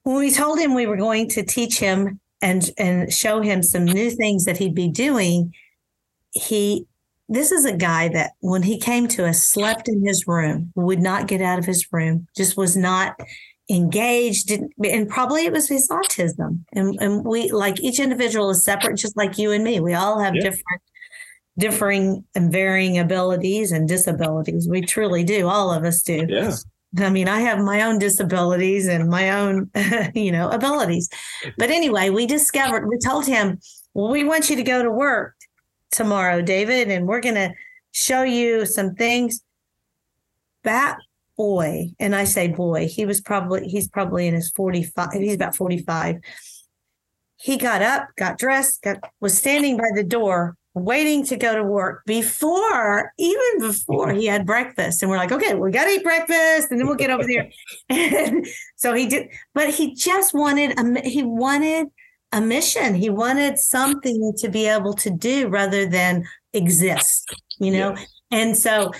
[0.03, 3.85] When we told him we were going to teach him and and show him some
[3.85, 5.55] new things that he'd be doing,
[6.33, 6.87] he
[7.29, 11.01] this is a guy that when he came to us slept in his room would
[11.01, 13.15] not get out of his room just was not
[13.71, 18.65] engaged didn't, and probably it was his autism and, and we like each individual is
[18.65, 20.43] separate just like you and me we all have Yeah.
[20.43, 20.83] different
[21.59, 26.55] differing and varying abilities and disabilities we truly do all of us do Yeah.
[26.99, 29.71] I mean, I have my own disabilities and my own,
[30.15, 31.09] you know, abilities.
[31.57, 33.61] But anyway, we discovered, we told him,
[33.95, 35.35] well, we want you to go to work
[35.91, 37.53] tomorrow, David, and we're going to
[37.93, 39.43] show you some things.
[40.65, 40.99] That
[41.37, 45.57] boy, and I say boy, he was probably, he's probably in his 45, he's about
[45.57, 46.17] 45.
[47.37, 51.63] He got up, got dressed, got, was standing by the door waiting to go to
[51.63, 55.03] work before, even before he had breakfast.
[55.03, 57.51] And we're like, okay, we got to eat breakfast and then we'll get over there.
[57.91, 61.89] And so he did, but he just wanted, a, he wanted
[62.33, 62.95] a mission.
[62.95, 67.97] He wanted something to be able to do rather than exist, you know?
[68.31, 68.93] And so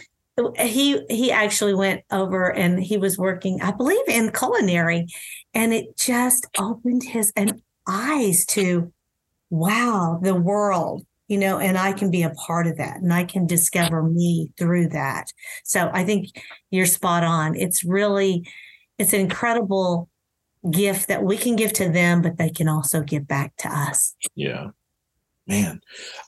[0.59, 5.07] he he actually went over and he was working, I believe, in culinary,
[5.55, 8.93] and it just opened his and eyes to,
[9.51, 13.25] wow, the world, you know, and I can be a part of that, and I
[13.25, 15.33] can discover me through that.
[15.65, 16.29] So I think
[16.71, 17.57] you're spot on.
[17.57, 18.47] It's really,
[18.99, 20.11] it's an incredible
[20.71, 24.15] gift that we can give to them, but they can also give back to us.
[24.35, 24.73] Yeah,
[25.47, 25.81] man.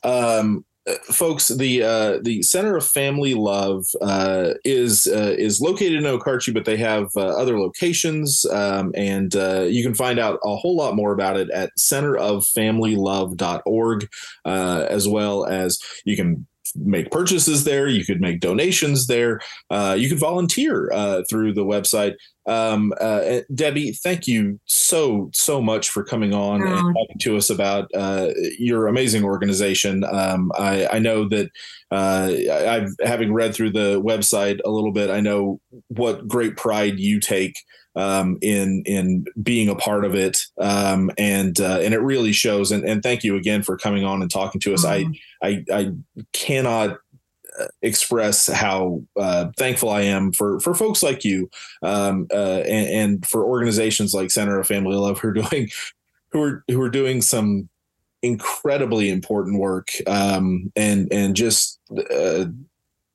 [0.03, 0.65] Um,
[1.05, 6.53] folks, the uh, the Center of Family Love uh, is uh, is located in Okarche,
[6.53, 10.77] but they have uh, other locations, um, and uh, you can find out a whole
[10.77, 14.09] lot more about it at centeroffamilylove.org,
[14.45, 17.89] uh, as well as you can make purchases there.
[17.89, 19.41] You could make donations there.
[19.71, 22.15] Uh, you could volunteer uh, through the website.
[22.47, 26.67] Um, uh, Debbie, thank you so so much for coming on Oh.
[26.67, 30.05] and talking to us about uh, your amazing organization.
[30.05, 31.51] Um, I, I know that
[31.91, 35.11] uh, I've having read through the website a little bit.
[35.11, 37.55] I know what great pride you take
[37.97, 42.73] um, in in being a part of it, um, and uh, and it really shows.
[42.73, 44.85] And, and thank you again for coming on and talking to us.
[44.85, 45.07] I
[45.43, 45.93] I I
[46.33, 46.99] cannot
[47.59, 51.51] uh, express how uh, thankful I am for for folks like you
[51.83, 55.71] um, uh, and, and for organizations like Center of Family Love who are doing
[56.33, 57.69] who are who are doing some
[58.23, 61.79] incredibly important work um, and and just
[62.11, 62.47] uh,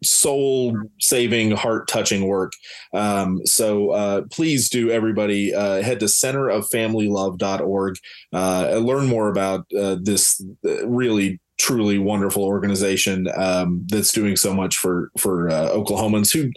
[0.04, 2.54] soul saving heart touching work.
[2.94, 7.96] Um, so uh, please do everybody uh, head to centeroffamilylove.org
[8.34, 14.54] uh, learn more about uh, this uh, really truly wonderful organization um, that's doing so
[14.54, 16.52] much for for uh, Oklahomans who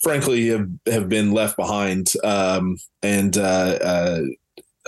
[0.00, 2.12] frankly have, have been left behind.
[2.22, 3.36] Um, and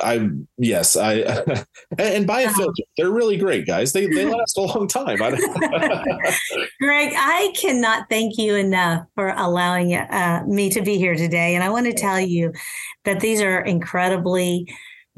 [0.03, 1.45] I yes I
[1.99, 5.19] and buy a filter they're really great guys they they last a long time
[6.81, 11.55] Greg, I cannot thank you enough for allowing uh, me to be here today.
[11.55, 12.53] And I want to tell you
[13.05, 14.67] that these are incredibly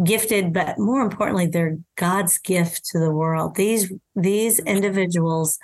[0.05, 3.55] gifted, but more importantly, they're God's gift to the world.
[3.55, 5.59] These these individuals,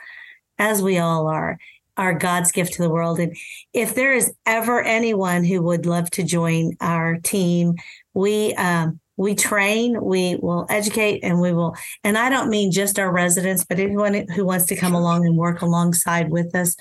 [0.58, 1.58] as we all are,
[1.96, 3.18] are God's gift to the world.
[3.18, 3.36] And
[3.72, 7.74] if there is ever anyone who would love to join our team,
[8.14, 11.74] we um, we train, we will educate, and we will.
[12.04, 15.36] And I don't mean just our residents, but anyone who wants to come along and
[15.36, 16.76] work alongside with us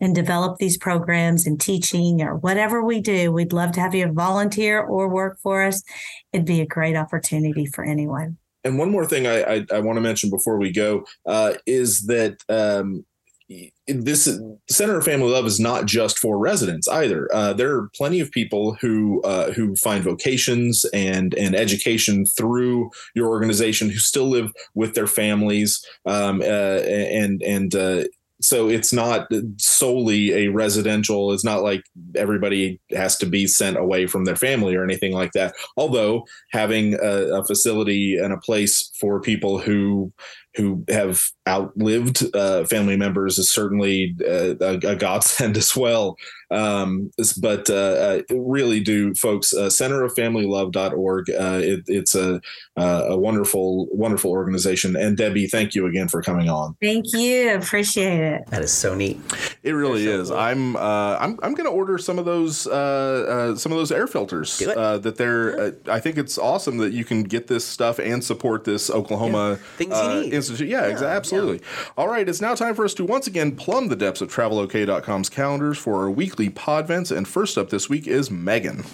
[0.00, 4.10] and develop these programs and teaching or whatever we do, we'd love to have you
[4.10, 5.82] volunteer or work for us.
[6.32, 8.38] It'd be a great opportunity for anyone.
[8.64, 12.06] and one more thing I I, I want to mention before we go uh, is
[12.06, 13.04] that um,
[13.92, 14.40] this
[14.70, 17.28] Center of Family Love is not just for residents either.
[17.32, 22.90] Uh, there are plenty of people who uh, who find vocations and and education through
[23.14, 27.74] your organization who still live with their families um, uh, and and.
[27.74, 28.04] Uh,
[28.42, 29.28] so it's not
[29.58, 31.32] solely a residential.
[31.32, 31.84] It's not like
[32.16, 35.54] everybody has to be sent away from their family or anything like that.
[35.76, 40.12] Although having a, a facility and a place for people who
[40.54, 46.16] who have outlived uh, family members is certainly uh, a, a, godsend as well.
[46.50, 51.30] Um, but uh, uh, really do folks, uh, centeroffamilylove.org.
[51.30, 52.40] Uh, it, it's a,
[52.76, 54.94] uh, a wonderful, wonderful organization.
[54.94, 56.76] And Debbie, thank you again for coming on.
[56.82, 57.54] Thank you.
[57.54, 58.42] Appreciate it.
[58.48, 59.18] That is so neat.
[59.62, 60.28] It really so is.
[60.28, 60.38] Cool.
[60.38, 64.06] I'm, uh, I'm, I'm going to order some of those, uh, some of those air
[64.06, 68.64] filters that they're, I think it's awesome that you can get this stuff and support
[68.64, 69.56] this Oklahoma yeah.
[69.76, 70.34] Things you need.
[70.48, 70.68] Institute.
[70.68, 71.16] Yeah, yeah, exactly.
[71.16, 71.58] Absolutely.
[71.58, 71.84] Yeah.
[71.96, 72.28] All right.
[72.28, 76.02] It's now time for us to once again plumb the depths of travelok.com's calendars for
[76.02, 77.14] our weekly Podvents.
[77.14, 78.84] And first up this week is Megan.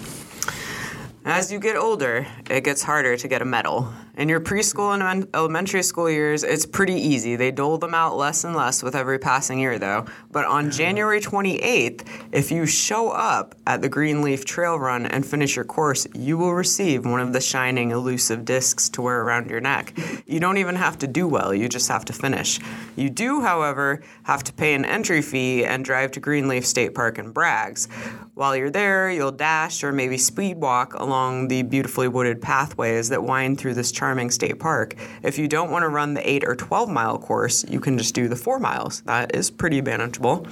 [1.25, 3.93] As you get older, it gets harder to get a medal.
[4.19, 7.37] In your preschool and elementary school years, it's pretty easy.
[7.37, 10.07] They dole them out less and less with every passing year, though.
[10.33, 15.55] But on January 28th, if you show up at the Greenleaf Trail Run and finish
[15.55, 19.61] your course, you will receive one of the shining, elusive discs to wear around your
[19.61, 19.97] neck.
[20.27, 22.59] You don't even have to do well, you just have to finish.
[22.97, 27.21] You do, however, have to pay an entry fee and drive to Greenleaf State Park
[27.21, 27.87] in Braggs.
[28.35, 33.23] While you're there, you'll dash or maybe speed walk along the beautifully wooded pathways that
[33.23, 34.95] wind through this charming Charming State Park.
[35.23, 38.15] If you don't want to run the 8 or 12 mile course, you can just
[38.15, 39.03] do the 4 miles.
[39.03, 40.47] That is pretty manageable.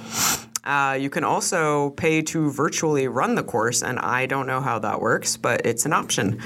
[0.63, 4.77] Uh, you can also pay to virtually run the course, and I don't know how
[4.77, 6.39] that works, but it's an option.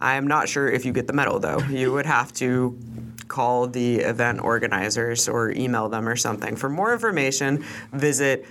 [0.00, 1.58] I'm not sure if you get the medal, though.
[1.68, 2.78] You would have to
[3.26, 6.54] call the event organizers or email them or something.
[6.54, 8.46] For more information, visit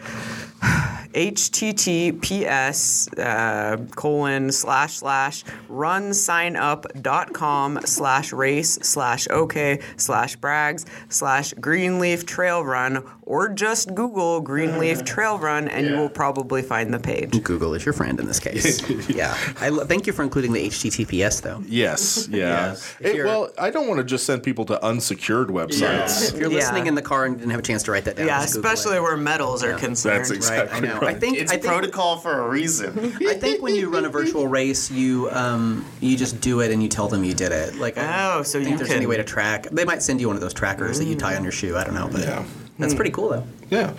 [1.14, 12.64] https uh, colon slash slash runsignup.com slash race slash okay slash brags slash greenleaf trail
[12.64, 15.94] run or just Google Greenleaf Trail Run and yeah.
[15.94, 17.42] you will probably find the page.
[17.44, 18.84] Google is your friend in this case.
[19.10, 19.38] yeah.
[19.62, 21.64] I lo- thank you for including the HTTPS though.
[21.66, 22.28] Yes.
[22.30, 22.72] Yeah.
[22.72, 22.98] yes.
[23.00, 25.80] It, well, I don't want to just send people to unsecured websites.
[25.80, 26.28] Yeah.
[26.28, 26.90] If you're listening yeah.
[26.90, 29.16] in the car and didn't have a chance to write that down, yeah, especially where
[29.16, 30.20] medals are concerned.
[30.20, 31.01] That's exactly right.
[31.02, 31.08] I know.
[31.08, 31.16] Right.
[31.16, 33.18] I think it's I think, protocol for a reason.
[33.28, 36.82] I think when you run a virtual race, you um, you just do it and
[36.82, 37.76] you tell them you did it.
[37.76, 38.98] Like, oh, so I you there's can...
[38.98, 39.64] any way to track.
[39.72, 41.00] They might send you one of those trackers mm.
[41.00, 41.78] that you tie on your shoe.
[41.78, 42.46] I don't know, but yeah.
[42.82, 43.44] That's pretty cool, though.
[43.70, 43.94] Yeah.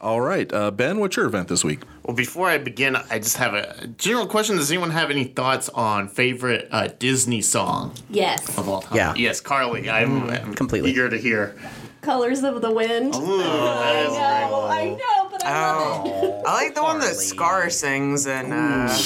[0.00, 0.50] All right.
[0.52, 1.80] Uh, ben, what's your event this week?
[2.04, 4.56] Well, before I begin, I just have a general question.
[4.56, 7.94] Does anyone have any thoughts on favorite uh, Disney song?
[8.08, 8.56] Yes.
[8.56, 8.96] Of all time?
[8.96, 9.14] Yeah.
[9.14, 9.90] Yes, Carly.
[9.90, 11.54] I'm, mm, completely eager to hear.
[12.00, 13.14] Colors of the Wind.
[13.14, 15.17] Ooh, I know, I know,
[15.48, 16.12] but I love it.
[16.12, 16.42] Oh.
[16.46, 18.96] I like the one that Scar sings in uh,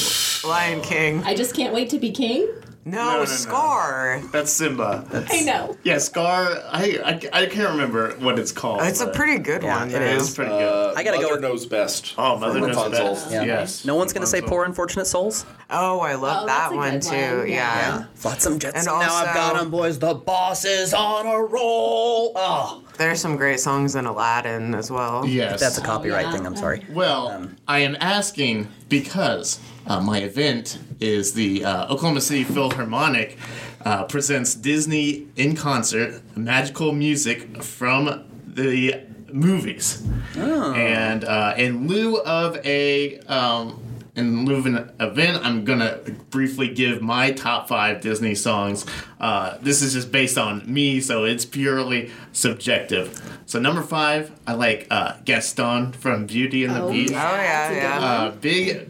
[0.45, 1.23] Lion King.
[1.25, 2.49] I just can't wait to be king.
[2.85, 4.19] No, no, no Scar.
[4.21, 4.27] No.
[4.29, 5.07] That's Simba.
[5.09, 5.77] That's, I know.
[5.85, 6.61] Yeah, Scar.
[6.69, 6.99] I,
[7.33, 8.83] I, I can't remember what it's called.
[8.83, 9.91] It's a pretty good yeah, one.
[9.91, 10.91] It is pretty good.
[10.91, 11.35] Uh, I gotta Mother go.
[11.35, 12.15] With, knows best.
[12.19, 13.09] Oh, Mother knows Rapunzel.
[13.11, 13.31] best.
[13.31, 13.45] Yeah.
[13.45, 13.85] Yes.
[13.85, 15.47] No one's gonna say poor unfortunate souls.
[15.71, 17.11] Oh, I love oh, that one too.
[17.11, 17.49] One.
[17.49, 17.99] Yeah.
[18.01, 18.05] yeah.
[18.15, 18.81] Flotsam Jetsam.
[18.81, 20.01] And also, now I've got them, boys.
[20.01, 22.33] The boss is on a roll.
[22.35, 22.83] Oh.
[22.99, 25.27] There's some great songs in Aladdin as well.
[25.27, 25.61] Yes.
[25.61, 26.37] That's a copyright oh, yeah.
[26.37, 26.47] thing.
[26.47, 26.85] I'm sorry.
[26.91, 33.39] Well, um, I am asking because uh, my event is the uh, Oklahoma City Philharmonic
[33.85, 39.01] uh, presents Disney in concert magical music from the
[39.33, 40.07] movies.
[40.37, 40.75] Oh.
[40.75, 43.83] And uh, in lieu of a um,
[44.15, 45.99] in lieu of an event, I'm gonna
[46.31, 48.85] briefly give my top five Disney songs.
[49.19, 53.23] Uh, this is just based on me, so it's purely subjective.
[53.47, 57.15] So number five, I like uh, Gaston from Beauty and the oh, Beast.
[57.15, 58.01] Oh yeah, yeah.
[58.01, 58.87] Uh, big.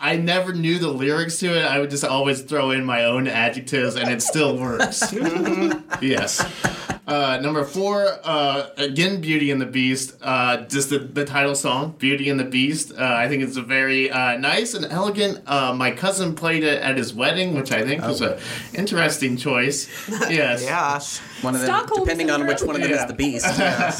[0.00, 1.64] I never knew the lyrics to it.
[1.64, 5.12] I would just always throw in my own adjectives, and it still works.
[6.00, 6.42] yes.
[7.12, 10.16] Uh, number four, uh, again, Beauty and the Beast.
[10.22, 12.90] Uh, just the, the title song, Beauty and the Beast.
[12.90, 15.42] Uh, I think it's a very uh, nice and elegant.
[15.46, 18.08] Uh, my cousin played it at his wedding, which I think oh.
[18.08, 18.38] was an
[18.74, 19.90] interesting choice.
[20.32, 20.64] Yes.
[20.64, 20.98] yeah.
[21.42, 23.02] One of them, Stockholm depending on which one of them yeah.
[23.02, 23.46] is the Beast.
[23.58, 23.90] Yeah.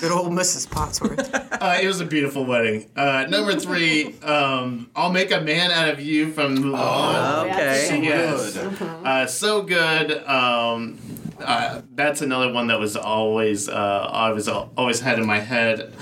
[0.00, 0.66] Good old Mrs.
[0.66, 1.82] Spotsworth.
[1.82, 2.86] it was a beautiful wedding.
[2.96, 6.78] number three, um, I'll Make a Man Out of You from Mulan.
[6.78, 7.86] Oh, okay.
[7.88, 8.56] So yes.
[8.56, 9.28] good.
[9.28, 10.26] so good.
[10.26, 10.98] Um,
[11.40, 15.92] uh, that's another one that was always uh, I was always had in my head.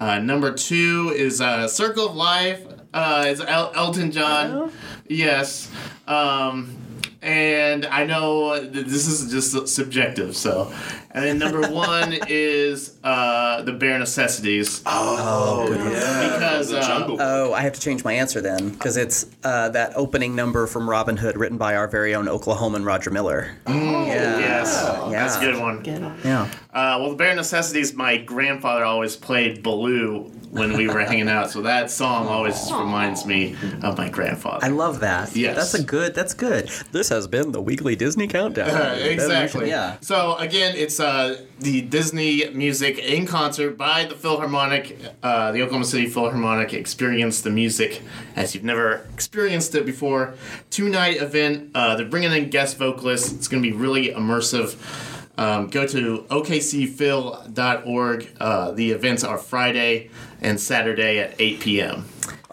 [0.00, 2.64] Uh, number two is uh, Circle of Life.
[2.92, 4.70] Uh, it's El- Elton John.
[5.08, 5.70] Yes.
[6.06, 6.76] Um,
[7.24, 10.36] and I know this is just subjective.
[10.36, 10.72] So,
[11.10, 14.82] and then number one is uh, the bare necessities.
[14.84, 16.34] Oh, yeah.
[16.34, 17.06] because uh.
[17.18, 20.88] Oh, I have to change my answer then because it's uh, that opening number from
[20.88, 23.56] Robin Hood, written by our very own Oklahoman Roger Miller.
[23.64, 24.06] Mm.
[24.06, 25.82] yeah, yes, that's a good one.
[25.82, 26.42] Good yeah.
[26.72, 27.94] Uh, well, the bare necessities.
[27.94, 33.26] My grandfather always played Baloo when we were hanging out, so that song always reminds
[33.26, 34.64] me of my grandfather.
[34.64, 35.34] I love that.
[35.34, 35.56] Yes.
[35.56, 36.14] that's a good.
[36.14, 36.70] That's good.
[36.92, 38.70] This has been the weekly Disney countdown.
[38.70, 39.68] Uh, exactly.
[39.68, 39.96] Yeah.
[40.00, 45.84] So again, it's uh, the Disney music in concert by the Philharmonic, uh, the Oklahoma
[45.84, 46.72] City Philharmonic.
[46.72, 48.02] Experience the music
[48.36, 50.34] as you've never experienced it before.
[50.70, 51.70] Two night event.
[51.74, 53.32] Uh, they're bringing in guest vocalists.
[53.32, 54.76] It's going to be really immersive.
[55.36, 58.28] Um, go to okcphil.org.
[58.40, 60.10] Uh, the events are Friday
[60.40, 62.04] and Saturday at 8 p.m.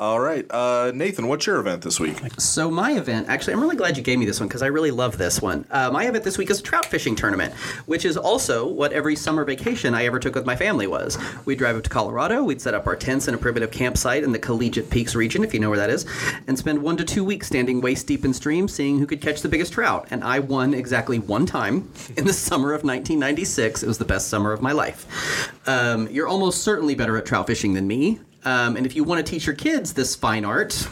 [0.01, 2.17] All right, uh, Nathan, what's your event this week?
[2.39, 4.89] So my event, actually, I'm really glad you gave me this one because I really
[4.89, 5.63] love this one.
[5.69, 7.53] Uh, my event this week is a trout fishing tournament,
[7.85, 11.19] which is also what every summer vacation I ever took with my family was.
[11.45, 14.31] We'd drive up to Colorado, we'd set up our tents in a primitive campsite in
[14.31, 16.07] the Collegiate Peaks region, if you know where that is,
[16.47, 19.43] and spend one to two weeks standing waist deep in streams, seeing who could catch
[19.43, 20.07] the biggest trout.
[20.09, 23.83] And I won exactly one time in the summer of 1996.
[23.83, 25.61] It was the best summer of my life.
[25.67, 28.19] Um, you're almost certainly better at trout fishing than me.
[28.43, 30.87] Um, and if you want to teach your kids this fine art,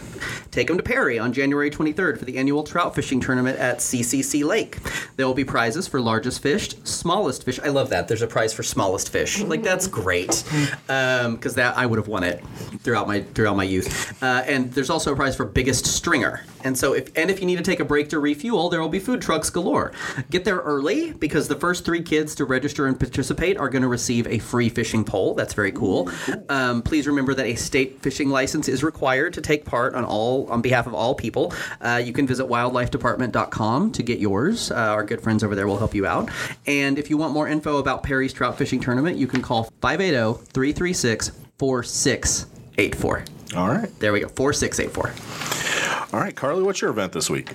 [0.52, 4.43] take them to Perry on January 23rd for the annual trout fishing tournament at CCC
[4.43, 4.78] Lake.
[5.16, 7.60] There will be prizes for largest fish, smallest fish.
[7.64, 8.08] I love that.
[8.08, 9.39] There's a prize for smallest fish.
[9.41, 10.43] Like that's great,
[10.88, 12.43] because that I would have won it
[12.84, 14.22] throughout my throughout my youth.
[14.22, 16.43] Uh, and there's also a prize for biggest stringer.
[16.64, 18.89] And so if and if you need to take a break to refuel, there will
[18.89, 19.91] be food trucks galore.
[20.30, 23.88] Get there early because the first three kids to register and participate are going to
[23.88, 25.34] receive a free fishing pole.
[25.34, 26.10] That's very cool.
[26.50, 30.46] Um, please remember that a state fishing license is required to take part on all
[30.52, 31.54] on behalf of all people.
[31.82, 34.72] Uh, you can visit wildlifedepartment.com to get yours.
[34.72, 36.30] Uh, our good friends over there will help you out.
[36.68, 40.46] And if you want more info about Perry's trout fishing tournament, you can call 580
[40.54, 43.24] 336 4684.
[43.56, 46.14] All right, There we go, 4684.
[46.14, 47.52] all right, Carly, what's your event this week?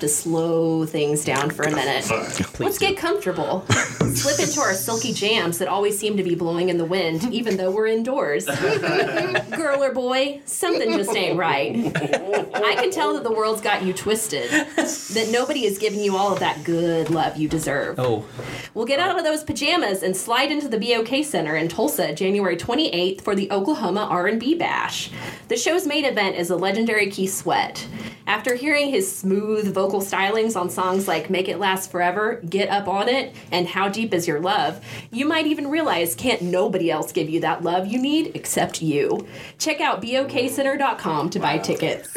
[0.00, 2.10] I'm gonna have to slow things down for a minute.
[2.58, 3.66] Let's get comfortable.
[4.14, 7.58] Slip into our silky jams that always seem to be blowing in the wind, even
[7.58, 8.46] though we're indoors.
[9.50, 11.76] Girl or boy, something just ain't right.
[11.94, 14.50] I can tell that the world's got you twisted.
[14.50, 17.98] That nobody is giving you all of that good love you deserve.
[17.98, 18.24] Oh,
[18.72, 22.56] We'll get out of those pajamas and slide into the BOK Center in Tulsa, January
[22.56, 25.10] 28th for the Oklahoma R&B Bash.
[25.48, 27.86] The show's main event is the legendary Keith Sweat.
[28.28, 32.86] After hearing his smooth vocal stylings on songs like Make It Last Forever, Get Up
[32.86, 34.80] on It, and How Deep Is Your Love,
[35.10, 39.26] you might even realize can't nobody else give you that love you need except you.
[39.58, 42.16] Check out bokcenter.com to buy tickets.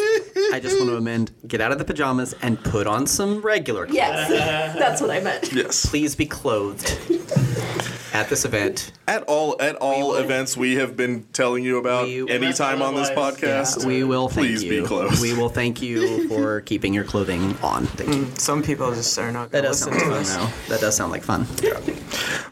[0.53, 3.85] I just want to amend get out of the pajamas and put on some regular
[3.85, 3.95] clothes.
[3.95, 5.51] Yes, that's what I meant.
[5.51, 5.87] Yes.
[5.87, 6.97] Please be clothed
[8.13, 8.91] at this event.
[9.07, 13.09] At all at all events we have been telling you about We- anytime on this
[13.09, 13.85] podcast.
[13.85, 14.81] We will thank Please you.
[14.81, 15.21] be clothed.
[15.21, 17.85] We will thank you for keeping your clothing on.
[17.87, 18.25] Thank you.
[18.25, 20.53] Mm, some people just are not That going to does listen sound to fun, us.
[20.67, 20.73] though.
[20.73, 21.45] That does sound like fun.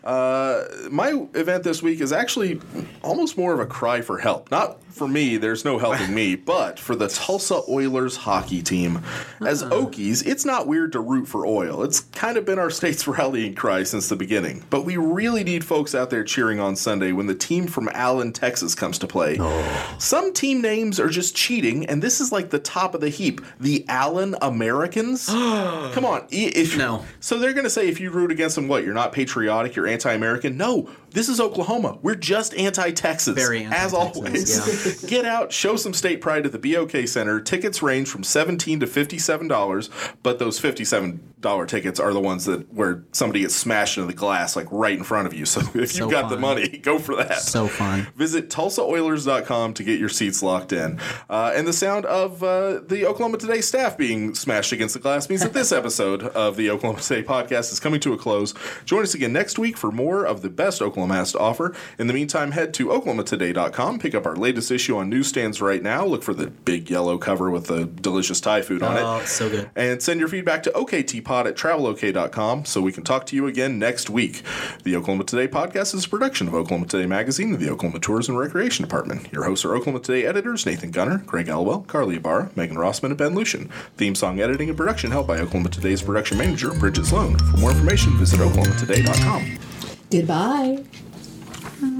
[0.03, 2.59] Uh, my event this week is actually
[3.03, 4.49] almost more of a cry for help.
[4.49, 9.01] Not for me, there's no helping me, but for the Tulsa Oilers hockey team.
[9.45, 9.75] As uh-huh.
[9.75, 11.83] Okies, it's not weird to root for oil.
[11.83, 14.63] It's kind of been our state's rallying cry since the beginning.
[14.69, 18.31] But we really need folks out there cheering on Sunday when the team from Allen,
[18.31, 19.37] Texas comes to play.
[19.39, 19.95] Oh.
[19.99, 23.41] Some team names are just cheating, and this is like the top of the heap.
[23.59, 25.25] The Allen Americans?
[25.27, 26.25] Come on.
[26.29, 27.05] If, No.
[27.19, 28.83] So they're going to say if you root against them, what?
[28.83, 30.57] You're not patriotic, you're anti American?
[30.57, 31.97] No, this is Oklahoma.
[32.01, 33.35] We're just anti Texas.
[33.35, 35.03] Very As anti-Texas, always.
[35.09, 37.39] Get out, show some state pride at the BOK Center.
[37.41, 43.03] Tickets range from 17 to $57, but those $57 tickets are the ones that where
[43.11, 45.45] somebody gets smashed into the glass like right in front of you.
[45.51, 47.39] So if So you've got the money, go for that.
[47.39, 48.07] So fun.
[48.15, 50.97] Visit TulsaOilers.com to get your seats locked in.
[51.29, 55.27] Uh, and the sound of uh, the Oklahoma Today staff being smashed against the glass
[55.27, 58.53] means that this episode of the Oklahoma Today podcast is coming to a close.
[58.85, 61.75] Join us again next week for more of the best Oklahoma has to offer.
[61.99, 66.05] In the meantime, head to OklahomaToday.com, pick up our latest issue on newsstands right now.
[66.05, 69.27] Look for the big yellow cover with the delicious Thai food on Oh, it.
[69.27, 69.69] so good.
[69.75, 73.79] And send your feedback to OKTPod at travelok.com so we can talk to you again
[73.79, 74.43] next week.
[74.83, 78.35] The Oklahoma Today podcast is a production of Oklahoma Today Magazine and the Oklahoma Tourism
[78.35, 79.31] and Recreation Department.
[79.31, 83.17] Your hosts are Oklahoma Today editors Nathan Gunter, Greg Elwell, Carly Ibarra, Megan Rossman, and
[83.17, 83.69] Ben Luschen.
[83.97, 87.37] Theme song editing and production helped by Oklahoma Today's production manager, Bridget Sloan.
[87.37, 89.70] For more information, visit oklahomatoday.com.
[90.11, 90.83] Goodbye.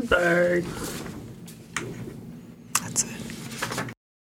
[0.09, 0.63] Bye.